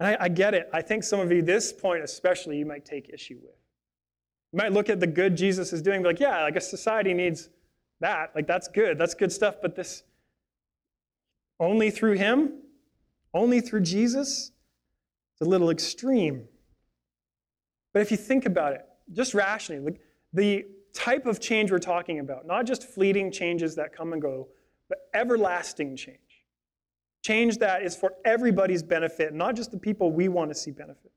And 0.00 0.08
I, 0.08 0.24
I 0.24 0.28
get 0.28 0.54
it. 0.54 0.68
I 0.72 0.80
think 0.82 1.04
some 1.04 1.20
of 1.20 1.30
you, 1.30 1.42
this 1.42 1.72
point 1.72 2.02
especially, 2.02 2.56
you 2.56 2.66
might 2.66 2.84
take 2.84 3.10
issue 3.10 3.38
with. 3.42 3.54
You 4.52 4.56
might 4.56 4.72
look 4.72 4.88
at 4.88 4.98
the 4.98 5.06
good 5.06 5.36
Jesus 5.36 5.72
is 5.72 5.82
doing, 5.82 6.02
be 6.02 6.08
like, 6.08 6.20
yeah, 6.20 6.42
like 6.42 6.56
a 6.56 6.60
society 6.60 7.14
needs 7.14 7.50
that. 8.00 8.32
Like, 8.34 8.46
that's 8.46 8.66
good. 8.66 8.98
That's 8.98 9.14
good 9.14 9.30
stuff. 9.30 9.56
But 9.62 9.76
this, 9.76 10.02
only 11.60 11.90
through 11.90 12.14
Him, 12.14 12.54
only 13.34 13.60
through 13.60 13.82
Jesus, 13.82 14.50
it's 15.34 15.46
a 15.46 15.48
little 15.48 15.70
extreme. 15.70 16.48
But 17.92 18.02
if 18.02 18.10
you 18.10 18.16
think 18.16 18.46
about 18.46 18.72
it, 18.72 18.86
just 19.12 19.34
rationally, 19.34 19.82
like 19.82 20.00
the 20.32 20.64
type 20.94 21.26
of 21.26 21.40
change 21.40 21.70
we're 21.70 21.78
talking 21.78 22.20
about, 22.20 22.46
not 22.46 22.66
just 22.66 22.84
fleeting 22.84 23.30
changes 23.30 23.74
that 23.76 23.92
come 23.92 24.12
and 24.12 24.22
go, 24.22 24.48
but 24.88 24.98
everlasting 25.14 25.94
change. 25.96 26.18
Change 27.22 27.58
that 27.58 27.82
is 27.82 27.94
for 27.94 28.14
everybody's 28.24 28.82
benefit, 28.82 29.34
not 29.34 29.54
just 29.54 29.70
the 29.70 29.78
people 29.78 30.12
we 30.12 30.28
want 30.28 30.50
to 30.50 30.54
see 30.54 30.70
benefit. 30.70 31.12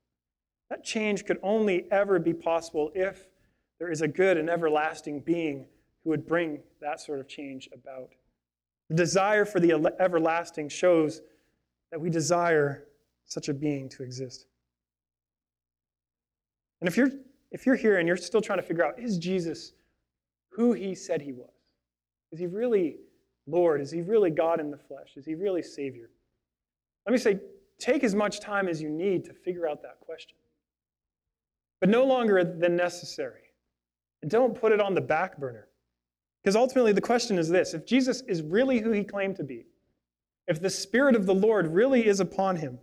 That 0.70 0.84
change 0.84 1.24
could 1.24 1.38
only 1.42 1.90
ever 1.90 2.18
be 2.18 2.34
possible 2.34 2.90
if 2.94 3.26
there 3.78 3.90
is 3.90 4.02
a 4.02 4.08
good 4.08 4.36
and 4.36 4.50
everlasting 4.50 5.20
being 5.20 5.66
who 6.02 6.10
would 6.10 6.26
bring 6.26 6.60
that 6.80 7.00
sort 7.00 7.20
of 7.20 7.28
change 7.28 7.68
about. 7.72 8.10
The 8.88 8.94
desire 8.94 9.44
for 9.44 9.60
the 9.60 9.94
everlasting 9.98 10.68
shows 10.68 11.22
that 11.90 11.98
we 12.00 12.10
desire 12.10 12.84
such 13.24 13.48
a 13.48 13.54
being 13.54 13.88
to 13.90 14.02
exist. 14.02 14.46
And 16.80 16.88
if 16.88 16.96
you're, 16.96 17.10
if 17.50 17.64
you're 17.64 17.76
here 17.76 17.98
and 17.98 18.06
you're 18.06 18.16
still 18.16 18.42
trying 18.42 18.58
to 18.58 18.62
figure 18.62 18.84
out, 18.84 18.98
is 18.98 19.16
Jesus 19.16 19.72
who 20.50 20.72
he 20.72 20.94
said 20.94 21.22
he 21.22 21.32
was? 21.32 21.50
Is 22.30 22.38
he 22.38 22.46
really 22.46 22.96
Lord? 23.46 23.80
Is 23.80 23.90
he 23.90 24.02
really 24.02 24.30
God 24.30 24.60
in 24.60 24.70
the 24.70 24.78
flesh? 24.78 25.16
Is 25.16 25.26
he 25.26 25.34
really 25.34 25.62
Savior? 25.62 26.10
Let 27.06 27.12
me 27.12 27.18
say, 27.18 27.40
take 27.78 28.04
as 28.04 28.14
much 28.14 28.40
time 28.40 28.68
as 28.68 28.80
you 28.80 28.88
need 28.88 29.24
to 29.26 29.32
figure 29.32 29.68
out 29.68 29.82
that 29.82 30.00
question. 30.00 30.36
But 31.80 31.90
no 31.90 32.04
longer 32.04 32.42
than 32.44 32.76
necessary. 32.76 33.42
And 34.22 34.30
don't 34.30 34.58
put 34.58 34.72
it 34.72 34.80
on 34.80 34.94
the 34.94 35.00
back 35.00 35.38
burner. 35.38 35.68
Because 36.42 36.56
ultimately, 36.56 36.92
the 36.92 37.00
question 37.00 37.38
is 37.38 37.48
this 37.48 37.74
if 37.74 37.86
Jesus 37.86 38.22
is 38.22 38.42
really 38.42 38.80
who 38.80 38.90
he 38.90 39.04
claimed 39.04 39.36
to 39.36 39.44
be, 39.44 39.66
if 40.46 40.60
the 40.60 40.70
Spirit 40.70 41.16
of 41.16 41.26
the 41.26 41.34
Lord 41.34 41.68
really 41.68 42.06
is 42.06 42.20
upon 42.20 42.56
him, 42.56 42.78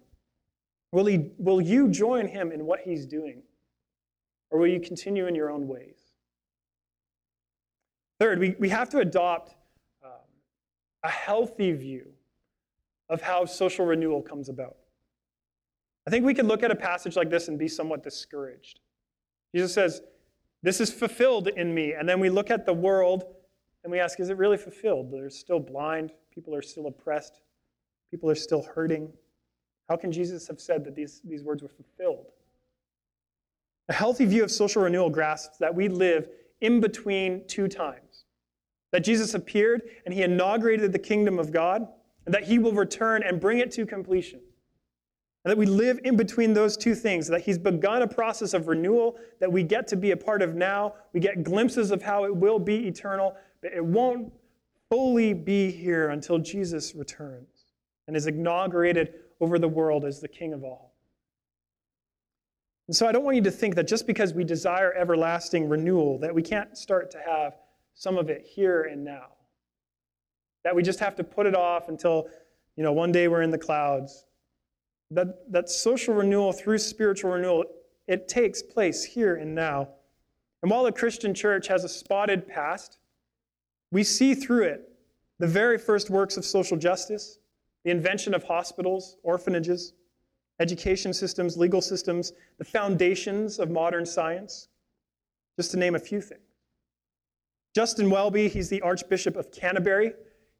will, 0.91 1.05
he, 1.05 1.29
will 1.37 1.61
you 1.61 1.87
join 1.87 2.27
him 2.27 2.51
in 2.51 2.65
what 2.65 2.81
he's 2.81 3.05
doing? 3.05 3.43
Or 4.49 4.59
will 4.59 4.67
you 4.67 4.79
continue 4.79 5.27
in 5.27 5.35
your 5.35 5.49
own 5.49 5.67
ways? 5.67 5.97
Third, 8.19 8.39
we, 8.39 8.55
we 8.59 8.69
have 8.69 8.89
to 8.89 8.99
adopt 8.99 9.55
a 11.03 11.09
healthy 11.09 11.71
view 11.71 12.07
of 13.09 13.21
how 13.21 13.45
social 13.45 13.85
renewal 13.85 14.21
comes 14.21 14.49
about. 14.49 14.77
I 16.07 16.09
think 16.09 16.25
we 16.25 16.33
could 16.33 16.45
look 16.45 16.63
at 16.63 16.71
a 16.71 16.75
passage 16.75 17.15
like 17.15 17.29
this 17.29 17.47
and 17.47 17.59
be 17.59 17.67
somewhat 17.67 18.03
discouraged. 18.03 18.79
Jesus 19.53 19.73
says, 19.73 20.01
This 20.63 20.79
is 20.79 20.91
fulfilled 20.91 21.47
in 21.49 21.73
me. 21.73 21.93
And 21.93 22.07
then 22.07 22.19
we 22.19 22.29
look 22.29 22.49
at 22.49 22.65
the 22.65 22.73
world 22.73 23.25
and 23.83 23.91
we 23.91 23.99
ask, 23.99 24.19
Is 24.19 24.29
it 24.29 24.37
really 24.37 24.57
fulfilled? 24.57 25.11
They're 25.11 25.29
still 25.29 25.59
blind. 25.59 26.11
People 26.33 26.55
are 26.55 26.61
still 26.61 26.87
oppressed. 26.87 27.41
People 28.09 28.29
are 28.29 28.35
still 28.35 28.63
hurting. 28.63 29.11
How 29.89 29.97
can 29.97 30.11
Jesus 30.11 30.47
have 30.47 30.59
said 30.59 30.85
that 30.85 30.95
these, 30.95 31.21
these 31.23 31.43
words 31.43 31.61
were 31.61 31.69
fulfilled? 31.69 32.27
A 33.89 33.93
healthy 33.93 34.25
view 34.25 34.43
of 34.43 34.51
social 34.51 34.83
renewal 34.83 35.09
grasps 35.09 35.57
that 35.57 35.73
we 35.73 35.89
live 35.89 36.29
in 36.61 36.79
between 36.79 37.45
two 37.47 37.67
times 37.67 38.10
that 38.91 39.01
Jesus 39.01 39.33
appeared 39.33 39.81
and 40.05 40.13
he 40.13 40.21
inaugurated 40.23 40.91
the 40.91 40.99
kingdom 40.99 41.39
of 41.39 41.51
God, 41.51 41.87
and 42.25 42.35
that 42.35 42.43
he 42.43 42.59
will 42.59 42.73
return 42.73 43.23
and 43.23 43.39
bring 43.39 43.59
it 43.59 43.71
to 43.71 43.85
completion. 43.85 44.39
And 45.43 45.51
that 45.51 45.57
we 45.57 45.65
live 45.65 45.99
in 46.03 46.15
between 46.15 46.53
those 46.53 46.77
two 46.77 46.93
things, 46.93 47.27
that 47.27 47.41
he's 47.41 47.57
begun 47.57 48.03
a 48.03 48.07
process 48.07 48.53
of 48.53 48.67
renewal 48.67 49.17
that 49.39 49.51
we 49.51 49.63
get 49.63 49.87
to 49.87 49.95
be 49.95 50.11
a 50.11 50.17
part 50.17 50.43
of 50.43 50.53
now. 50.53 50.93
We 51.13 51.19
get 51.19 51.43
glimpses 51.43 51.89
of 51.89 52.03
how 52.03 52.25
it 52.25 52.35
will 52.35 52.59
be 52.59 52.87
eternal, 52.87 53.35
but 53.61 53.73
it 53.73 53.83
won't 53.83 54.31
fully 54.89 55.33
be 55.33 55.71
here 55.71 56.09
until 56.09 56.37
Jesus 56.37 56.93
returns 56.93 57.47
and 58.07 58.15
is 58.15 58.27
inaugurated 58.27 59.15
over 59.39 59.57
the 59.57 59.67
world 59.67 60.05
as 60.05 60.19
the 60.19 60.27
King 60.27 60.53
of 60.53 60.63
all. 60.63 60.93
And 62.87 62.95
so 62.95 63.07
I 63.07 63.11
don't 63.11 63.23
want 63.23 63.37
you 63.37 63.43
to 63.43 63.51
think 63.51 63.73
that 63.75 63.87
just 63.87 64.05
because 64.05 64.33
we 64.33 64.43
desire 64.43 64.93
everlasting 64.93 65.69
renewal, 65.69 66.19
that 66.19 66.35
we 66.35 66.43
can't 66.43 66.77
start 66.77 67.09
to 67.11 67.19
have 67.25 67.55
some 68.01 68.17
of 68.17 68.31
it 68.31 68.43
here 68.43 68.81
and 68.81 69.03
now. 69.03 69.27
That 70.63 70.75
we 70.75 70.81
just 70.81 70.99
have 71.01 71.15
to 71.17 71.23
put 71.23 71.45
it 71.45 71.53
off 71.53 71.87
until, 71.87 72.29
you 72.75 72.81
know, 72.81 72.91
one 72.91 73.11
day 73.11 73.27
we're 73.27 73.43
in 73.43 73.51
the 73.51 73.59
clouds. 73.59 74.25
That, 75.11 75.51
that 75.51 75.69
social 75.69 76.15
renewal 76.15 76.51
through 76.51 76.79
spiritual 76.79 77.29
renewal, 77.29 77.63
it 78.07 78.27
takes 78.27 78.63
place 78.63 79.03
here 79.03 79.35
and 79.35 79.53
now. 79.53 79.89
And 80.63 80.71
while 80.71 80.83
the 80.83 80.91
Christian 80.91 81.35
church 81.35 81.67
has 81.67 81.83
a 81.83 81.89
spotted 81.89 82.47
past, 82.47 82.97
we 83.91 84.03
see 84.03 84.33
through 84.33 84.63
it 84.63 84.91
the 85.37 85.45
very 85.45 85.77
first 85.77 86.09
works 86.09 86.37
of 86.37 86.45
social 86.45 86.77
justice, 86.77 87.37
the 87.83 87.91
invention 87.91 88.33
of 88.33 88.43
hospitals, 88.43 89.17
orphanages, 89.21 89.93
education 90.59 91.13
systems, 91.13 91.55
legal 91.55 91.81
systems, 91.81 92.33
the 92.57 92.65
foundations 92.65 93.59
of 93.59 93.69
modern 93.69 94.07
science, 94.07 94.69
just 95.55 95.69
to 95.69 95.77
name 95.77 95.93
a 95.93 95.99
few 95.99 96.19
things. 96.19 96.50
Justin 97.73 98.09
Welby, 98.09 98.49
he's 98.49 98.69
the 98.69 98.81
Archbishop 98.81 99.35
of 99.35 99.51
Canterbury. 99.51 100.13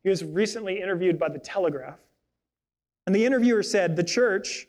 He 0.04 0.10
was 0.10 0.24
recently 0.24 0.82
interviewed 0.82 1.20
by 1.20 1.30
The 1.30 1.40
Telegraph. 1.40 2.00
And 3.06 3.16
the 3.16 3.26
interviewer 3.26 3.64
said, 3.64 3.96
The 3.96 4.04
church 4.04 4.68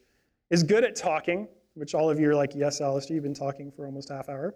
is 0.51 0.63
good 0.63 0.85
at 0.85 0.97
talking, 0.97 1.47
which 1.75 1.95
all 1.95 2.11
of 2.11 2.19
you 2.19 2.31
are 2.31 2.35
like, 2.35 2.55
Yes, 2.55 2.81
Alistair, 2.81 3.15
you've 3.15 3.23
been 3.23 3.35
talking 3.35 3.71
for 3.71 3.87
almost 3.87 4.09
half 4.09 4.29
hour, 4.29 4.55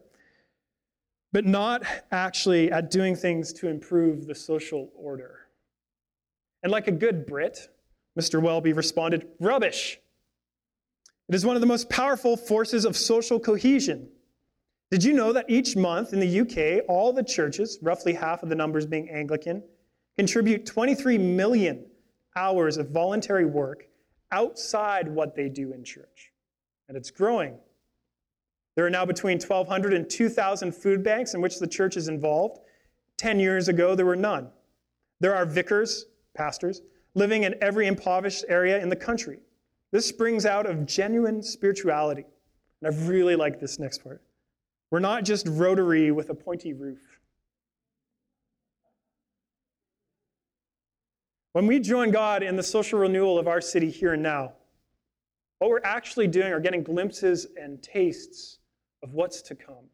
but 1.33 1.44
not 1.44 1.85
actually 2.11 2.72
at 2.72 2.90
doing 2.90 3.14
things 3.14 3.53
to 3.55 3.68
improve 3.68 4.27
the 4.27 4.35
social 4.35 4.90
order. 4.96 5.40
And 6.62 6.72
like 6.72 6.88
a 6.88 6.92
good 6.92 7.27
Brit, 7.27 7.68
Mr. 8.18 8.42
Welby 8.42 8.72
responded, 8.72 9.29
Rubbish. 9.38 10.01
It 11.29 11.35
is 11.35 11.46
one 11.46 11.57
of 11.57 11.61
the 11.61 11.66
most 11.66 11.88
powerful 11.88 12.37
forces 12.37 12.85
of 12.85 12.96
social 12.96 13.38
cohesion. 13.38 14.09
Did 14.90 15.03
you 15.03 15.14
know 15.14 15.33
that 15.33 15.46
each 15.49 15.75
month 15.75 16.12
in 16.12 16.20
the 16.20 16.40
UK, 16.40 16.85
all 16.88 17.12
the 17.12 17.25
churches, 17.25 17.79
roughly 17.83 18.12
half 18.12 18.42
of 18.44 18.49
the 18.49 18.55
numbers 18.55 18.87
being 18.87 19.11
Anglican, 19.11 19.62
contribute 20.16 20.64
23 20.64 21.18
million 21.18 21.85
hours 22.37 22.77
of 22.77 22.90
voluntary 22.90 23.46
work 23.46 23.88
outside 24.31 25.09
what 25.09 25.35
they 25.35 25.49
do 25.49 25.72
in 25.72 25.83
church? 25.83 26.33
And 26.88 26.96
it's 26.96 27.11
growing. 27.11 27.59
There 28.77 28.87
are 28.87 28.90
now 28.90 29.05
between 29.05 29.40
1,200 29.40 29.92
and 29.92 30.09
2,000 30.09 30.72
food 30.72 31.03
banks 31.03 31.35
in 31.35 31.40
which 31.40 31.59
the 31.59 31.66
church 31.66 31.96
is 31.96 32.07
involved. 32.07 32.61
Ten 33.16 33.40
years 33.40 33.68
ago, 33.68 33.94
there 33.96 34.07
were 34.07 34.14
none. 34.14 34.51
There 35.18 35.35
are 35.35 35.46
vicars, 35.46 36.05
pastors, 36.37 36.83
living 37.14 37.44
in 37.44 37.55
every 37.61 37.87
impoverished 37.87 38.44
area 38.49 38.81
in 38.81 38.88
the 38.88 38.96
country. 38.96 39.38
This 39.90 40.07
springs 40.07 40.46
out 40.46 40.66
of 40.66 40.87
genuine 40.87 41.42
spirituality. 41.42 42.27
And 42.83 42.94
I 42.94 43.07
really 43.07 43.35
like 43.35 43.59
this 43.59 43.79
next 43.79 44.05
part. 44.05 44.22
We're 44.90 45.01
not 45.01 45.25
just 45.25 45.46
rotary 45.49 46.11
with 46.12 46.31
a 46.31 46.35
pointy 46.35 46.72
roof. 46.72 47.01
When 51.53 51.66
we 51.66 51.81
join 51.81 52.11
God 52.11 52.42
in 52.42 52.57
the 52.57 52.62
social 52.62 52.99
renewal 52.99 53.38
of 53.38 53.49
our 53.49 53.61
city 53.61 53.90
here 53.90 54.12
and 54.12 54.22
now, 54.22 54.53
what 55.59 55.70
we're 55.70 55.81
actually 55.85 56.27
doing 56.27 56.53
are 56.53 56.61
getting 56.61 56.83
glimpses 56.83 57.46
and 57.61 57.83
tastes 57.83 58.59
of 59.03 59.14
what's 59.14 59.40
to 59.42 59.55
come. 59.55 59.88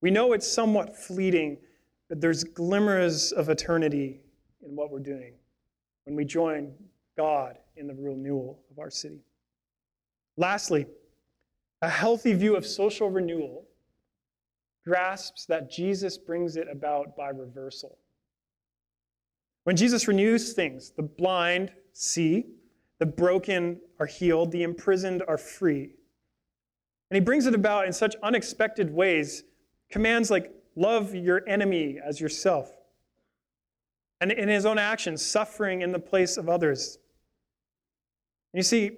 We 0.00 0.10
know 0.10 0.32
it's 0.32 0.50
somewhat 0.50 0.96
fleeting, 0.96 1.58
but 2.08 2.20
there's 2.20 2.42
glimmers 2.44 3.32
of 3.32 3.48
eternity 3.48 4.20
in 4.66 4.74
what 4.74 4.90
we're 4.90 4.98
doing 4.98 5.34
when 6.04 6.16
we 6.16 6.24
join 6.24 6.72
God 7.16 7.58
in 7.76 7.86
the 7.86 7.94
renewal 7.94 8.60
of 8.70 8.78
our 8.78 8.90
city. 8.90 9.20
Lastly, 10.36 10.86
a 11.82 11.88
healthy 11.88 12.32
view 12.34 12.56
of 12.56 12.66
social 12.66 13.10
renewal 13.10 13.64
grasps 14.84 15.44
that 15.46 15.70
Jesus 15.70 16.16
brings 16.16 16.56
it 16.56 16.66
about 16.70 17.16
by 17.16 17.28
reversal. 17.28 17.98
When 19.64 19.76
Jesus 19.76 20.08
renews 20.08 20.54
things, 20.54 20.92
the 20.96 21.02
blind 21.02 21.72
see, 21.92 22.46
the 22.98 23.06
broken 23.06 23.80
are 24.00 24.06
healed, 24.06 24.50
the 24.50 24.62
imprisoned 24.62 25.22
are 25.28 25.36
free. 25.36 25.90
And 27.10 27.16
he 27.16 27.20
brings 27.20 27.46
it 27.46 27.54
about 27.54 27.86
in 27.86 27.92
such 27.92 28.16
unexpected 28.22 28.92
ways. 28.92 29.44
Commands 29.90 30.30
like 30.30 30.52
love 30.74 31.14
your 31.14 31.46
enemy 31.46 31.98
as 32.02 32.20
yourself. 32.20 32.72
And 34.20 34.32
in 34.32 34.48
his 34.48 34.66
own 34.66 34.78
actions, 34.78 35.24
suffering 35.24 35.82
in 35.82 35.92
the 35.92 35.98
place 35.98 36.36
of 36.36 36.48
others. 36.48 36.98
And 38.52 38.58
you 38.58 38.64
see, 38.64 38.92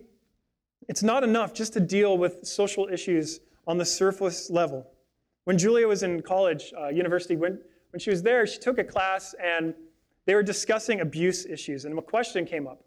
it's 0.91 1.05
not 1.05 1.23
enough 1.23 1.55
just 1.55 1.73
to 1.75 1.79
deal 1.79 2.19
with 2.19 2.45
social 2.45 2.89
issues 2.89 3.39
on 3.65 3.79
the 3.79 3.85
surface 3.85 4.51
level. 4.51 4.85
When 5.45 5.57
Julia 5.57 5.87
was 5.87 6.03
in 6.03 6.21
college, 6.21 6.73
uh, 6.77 6.89
university, 6.89 7.37
when, 7.37 7.61
when 7.93 8.01
she 8.01 8.11
was 8.11 8.25
there, 8.25 8.45
she 8.45 8.59
took 8.59 8.77
a 8.79 8.83
class 8.83 9.33
and 9.41 9.73
they 10.27 10.35
were 10.35 10.43
discussing 10.43 11.01
abuse 11.01 11.47
issues. 11.47 11.85
And 11.85 11.97
a 11.97 12.03
question 12.03 12.45
came 12.45 12.67
up 12.67 12.83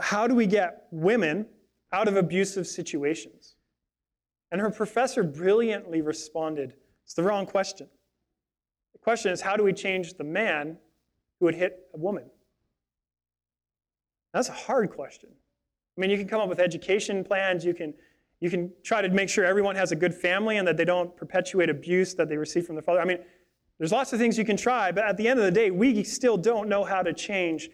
How 0.00 0.26
do 0.26 0.34
we 0.34 0.44
get 0.44 0.88
women 0.90 1.46
out 1.92 2.08
of 2.08 2.16
abusive 2.16 2.66
situations? 2.66 3.54
And 4.50 4.60
her 4.60 4.70
professor 4.70 5.22
brilliantly 5.22 6.02
responded 6.02 6.74
It's 7.04 7.14
the 7.14 7.22
wrong 7.22 7.46
question. 7.46 7.86
The 8.92 8.98
question 8.98 9.30
is, 9.30 9.40
how 9.40 9.56
do 9.56 9.62
we 9.62 9.72
change 9.72 10.14
the 10.14 10.24
man 10.24 10.76
who 11.38 11.46
would 11.46 11.54
hit 11.54 11.78
a 11.94 11.96
woman? 11.96 12.24
That's 14.32 14.48
a 14.48 14.52
hard 14.66 14.90
question. 14.90 15.30
I 15.98 16.00
mean, 16.00 16.10
you 16.10 16.16
can 16.16 16.28
come 16.28 16.40
up 16.40 16.48
with 16.48 16.60
education 16.60 17.24
plans, 17.24 17.64
you 17.64 17.74
can, 17.74 17.92
you 18.38 18.48
can 18.50 18.72
try 18.84 19.02
to 19.02 19.08
make 19.08 19.28
sure 19.28 19.44
everyone 19.44 19.74
has 19.74 19.90
a 19.90 19.96
good 19.96 20.14
family 20.14 20.58
and 20.58 20.68
that 20.68 20.76
they 20.76 20.84
don't 20.84 21.14
perpetuate 21.16 21.68
abuse 21.68 22.14
that 22.14 22.28
they 22.28 22.36
receive 22.36 22.66
from 22.66 22.76
their 22.76 22.82
father. 22.82 23.00
I 23.00 23.04
mean, 23.04 23.18
there's 23.78 23.90
lots 23.90 24.12
of 24.12 24.20
things 24.20 24.38
you 24.38 24.44
can 24.44 24.56
try, 24.56 24.92
but 24.92 25.04
at 25.04 25.16
the 25.16 25.26
end 25.26 25.40
of 25.40 25.44
the 25.44 25.50
day, 25.50 25.72
we 25.72 26.04
still 26.04 26.36
don't 26.36 26.68
know 26.68 26.84
how 26.84 27.02
to 27.02 27.12
change 27.12 27.68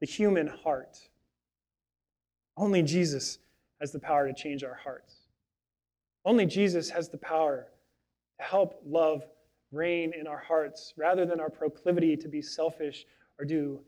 the 0.00 0.06
human 0.06 0.48
heart. 0.48 0.98
Only 2.56 2.82
Jesus 2.82 3.38
has 3.80 3.92
the 3.92 4.00
power 4.00 4.26
to 4.26 4.34
change 4.34 4.64
our 4.64 4.74
hearts. 4.74 5.14
Only 6.24 6.46
Jesus 6.46 6.90
has 6.90 7.08
the 7.08 7.18
power 7.18 7.68
to 8.40 8.44
help 8.44 8.82
love 8.84 9.22
reign 9.70 10.12
in 10.18 10.26
our 10.26 10.38
hearts 10.38 10.92
rather 10.96 11.24
than 11.24 11.38
our 11.38 11.50
proclivity 11.50 12.16
to 12.16 12.26
be 12.26 12.42
selfish 12.42 13.06
or 13.38 13.44
do 13.44 13.78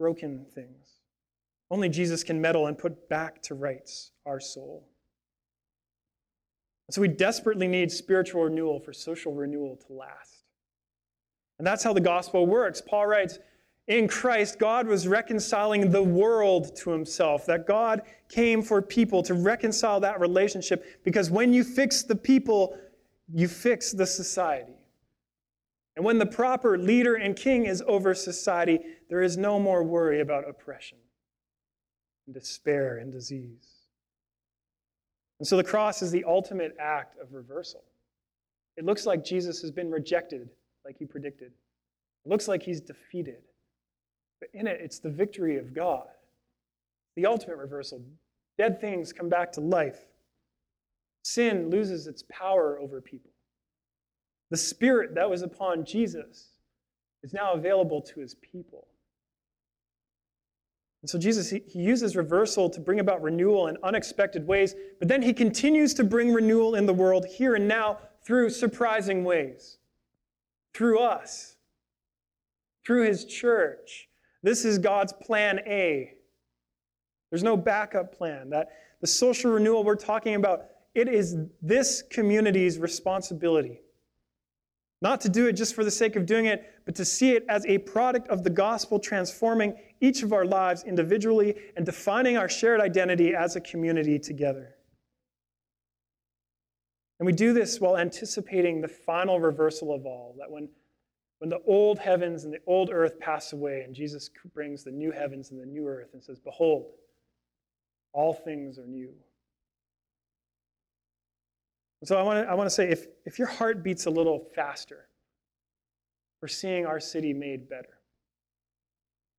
broken 0.00 0.44
things. 0.52 0.93
Only 1.74 1.88
Jesus 1.88 2.22
can 2.22 2.40
meddle 2.40 2.68
and 2.68 2.78
put 2.78 3.08
back 3.08 3.42
to 3.42 3.56
rights 3.56 4.12
our 4.26 4.38
soul. 4.38 4.86
So 6.92 7.00
we 7.00 7.08
desperately 7.08 7.66
need 7.66 7.90
spiritual 7.90 8.44
renewal 8.44 8.78
for 8.78 8.92
social 8.92 9.34
renewal 9.34 9.76
to 9.88 9.92
last. 9.92 10.44
And 11.58 11.66
that's 11.66 11.82
how 11.82 11.92
the 11.92 12.00
gospel 12.00 12.46
works. 12.46 12.80
Paul 12.80 13.08
writes, 13.08 13.40
in 13.88 14.06
Christ, 14.06 14.60
God 14.60 14.86
was 14.86 15.08
reconciling 15.08 15.90
the 15.90 16.00
world 16.00 16.76
to 16.76 16.90
himself, 16.90 17.44
that 17.46 17.66
God 17.66 18.02
came 18.28 18.62
for 18.62 18.80
people 18.80 19.20
to 19.24 19.34
reconcile 19.34 19.98
that 19.98 20.20
relationship 20.20 21.02
because 21.02 21.28
when 21.28 21.52
you 21.52 21.64
fix 21.64 22.04
the 22.04 22.14
people, 22.14 22.78
you 23.32 23.48
fix 23.48 23.90
the 23.90 24.06
society. 24.06 24.76
And 25.96 26.04
when 26.04 26.18
the 26.18 26.26
proper 26.26 26.78
leader 26.78 27.16
and 27.16 27.34
king 27.34 27.66
is 27.66 27.82
over 27.88 28.14
society, 28.14 28.78
there 29.08 29.22
is 29.22 29.36
no 29.36 29.58
more 29.58 29.82
worry 29.82 30.20
about 30.20 30.48
oppression 30.48 30.98
and 32.26 32.34
despair 32.34 32.98
and 32.98 33.12
disease. 33.12 33.84
And 35.38 35.46
so 35.46 35.56
the 35.56 35.64
cross 35.64 36.02
is 36.02 36.10
the 36.10 36.24
ultimate 36.24 36.76
act 36.78 37.18
of 37.20 37.32
reversal. 37.32 37.82
It 38.76 38.84
looks 38.84 39.06
like 39.06 39.24
Jesus 39.24 39.60
has 39.62 39.70
been 39.70 39.90
rejected, 39.90 40.48
like 40.84 40.96
he 40.98 41.04
predicted. 41.04 41.52
It 42.24 42.28
looks 42.28 42.48
like 42.48 42.62
he's 42.62 42.80
defeated. 42.80 43.42
But 44.40 44.48
in 44.52 44.66
it, 44.66 44.80
it's 44.80 44.98
the 44.98 45.10
victory 45.10 45.58
of 45.58 45.74
God, 45.74 46.06
the 47.16 47.26
ultimate 47.26 47.56
reversal. 47.56 48.02
Dead 48.58 48.80
things 48.80 49.12
come 49.12 49.28
back 49.28 49.52
to 49.52 49.60
life. 49.60 50.00
Sin 51.22 51.70
loses 51.70 52.06
its 52.06 52.24
power 52.30 52.78
over 52.78 53.00
people. 53.00 53.30
The 54.50 54.56
spirit 54.56 55.14
that 55.14 55.28
was 55.28 55.42
upon 55.42 55.84
Jesus 55.84 56.48
is 57.22 57.32
now 57.32 57.54
available 57.54 58.00
to 58.02 58.20
his 58.20 58.34
people. 58.34 58.86
And 61.04 61.10
so 61.10 61.18
Jesus, 61.18 61.50
he, 61.50 61.62
he, 61.66 61.80
uses 61.80 62.16
reversal 62.16 62.70
to 62.70 62.80
bring 62.80 62.98
about 62.98 63.20
renewal 63.20 63.66
in 63.66 63.76
unexpected 63.82 64.46
ways, 64.46 64.74
but 64.98 65.06
then 65.06 65.20
he 65.20 65.34
continues 65.34 65.92
to 65.92 66.02
bring 66.02 66.32
renewal 66.32 66.76
in 66.76 66.86
the 66.86 66.94
world 66.94 67.26
here 67.26 67.56
and 67.56 67.68
now 67.68 67.98
through 68.24 68.48
surprising 68.48 69.22
ways. 69.22 69.76
Through 70.72 71.00
us, 71.00 71.56
through 72.86 73.06
his 73.06 73.26
church, 73.26 74.08
this 74.42 74.64
is 74.64 74.78
God's 74.78 75.12
plan 75.12 75.60
A. 75.66 76.14
There's 77.28 77.42
no 77.42 77.58
backup 77.58 78.16
plan. 78.16 78.48
That 78.48 78.68
the 79.02 79.06
social 79.06 79.52
renewal 79.52 79.84
we're 79.84 79.96
talking 79.96 80.36
about, 80.36 80.68
it 80.94 81.06
is 81.06 81.36
this 81.60 82.00
community's 82.00 82.78
responsibility. 82.78 83.82
Not 85.02 85.20
to 85.20 85.28
do 85.28 85.48
it 85.48 85.52
just 85.52 85.74
for 85.74 85.84
the 85.84 85.90
sake 85.90 86.16
of 86.16 86.24
doing 86.24 86.46
it, 86.46 86.64
but 86.86 86.94
to 86.94 87.04
see 87.04 87.32
it 87.32 87.44
as 87.50 87.66
a 87.66 87.76
product 87.76 88.26
of 88.28 88.42
the 88.42 88.48
gospel 88.48 88.98
transforming 88.98 89.74
each 90.00 90.22
of 90.22 90.32
our 90.32 90.44
lives 90.44 90.84
individually 90.84 91.54
and 91.76 91.86
defining 91.86 92.36
our 92.36 92.48
shared 92.48 92.80
identity 92.80 93.34
as 93.34 93.56
a 93.56 93.60
community 93.60 94.18
together. 94.18 94.74
And 97.18 97.26
we 97.26 97.32
do 97.32 97.52
this 97.52 97.80
while 97.80 97.96
anticipating 97.96 98.80
the 98.80 98.88
final 98.88 99.40
reversal 99.40 99.94
of 99.94 100.04
all, 100.04 100.34
that 100.38 100.50
when 100.50 100.68
when 101.44 101.50
the 101.50 101.60
old 101.66 101.98
heavens 101.98 102.44
and 102.44 102.54
the 102.54 102.60
old 102.66 102.90
earth 102.90 103.18
pass 103.18 103.52
away 103.52 103.82
and 103.82 103.94
Jesus 103.94 104.30
brings 104.54 104.82
the 104.82 104.90
new 104.90 105.10
heavens 105.10 105.50
and 105.50 105.60
the 105.60 105.66
new 105.66 105.86
earth 105.86 106.10
and 106.14 106.22
says, 106.22 106.38
Behold, 106.40 106.86
all 108.14 108.32
things 108.32 108.78
are 108.78 108.86
new. 108.86 109.10
so 112.04 112.16
I 112.16 112.22
want 112.22 112.46
to 112.46 112.50
I 112.50 112.54
want 112.54 112.66
to 112.66 112.74
say 112.74 112.88
if, 112.88 113.06
if 113.26 113.38
your 113.38 113.48
heart 113.48 113.82
beats 113.82 114.06
a 114.06 114.10
little 114.10 114.46
faster 114.54 115.08
for 116.40 116.48
seeing 116.48 116.86
our 116.86 117.00
city 117.00 117.32
made 117.32 117.68
better, 117.68 117.93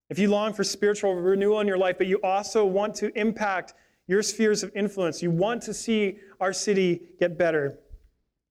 if 0.09 0.19
you 0.19 0.29
long 0.29 0.53
for 0.53 0.63
spiritual 0.63 1.15
renewal 1.15 1.59
in 1.59 1.67
your 1.67 1.77
life, 1.77 1.97
but 1.97 2.07
you 2.07 2.19
also 2.21 2.65
want 2.65 2.95
to 2.95 3.17
impact 3.17 3.73
your 4.07 4.21
spheres 4.21 4.63
of 4.63 4.71
influence, 4.75 5.21
you 5.23 5.31
want 5.31 5.61
to 5.63 5.73
see 5.73 6.17
our 6.39 6.53
city 6.53 7.01
get 7.19 7.37
better, 7.37 7.79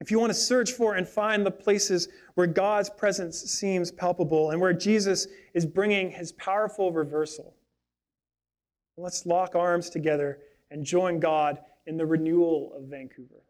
if 0.01 0.11
you 0.11 0.19
want 0.19 0.31
to 0.31 0.39
search 0.39 0.73
for 0.73 0.97
and 0.97 1.09
find 1.09 1.47
the 1.47 1.51
places 1.51 2.09
where 2.35 2.47
God's 2.47 2.91
presence 2.91 3.41
seems 3.41 3.91
palpable 3.91 4.51
and 4.51 4.61
where 4.61 4.73
Jesus 4.73 5.29
is 5.55 5.65
bringing 5.65 6.11
his 6.11 6.33
powerful 6.33 6.93
reversal, 6.93 7.55
let's 8.97 9.25
lock 9.25 9.55
arms 9.55 9.89
together 9.89 10.41
and 10.71 10.85
join 10.85 11.21
God 11.21 11.61
in 11.87 11.97
the 11.97 12.05
renewal 12.05 12.73
of 12.77 12.85
Vancouver. 12.85 13.44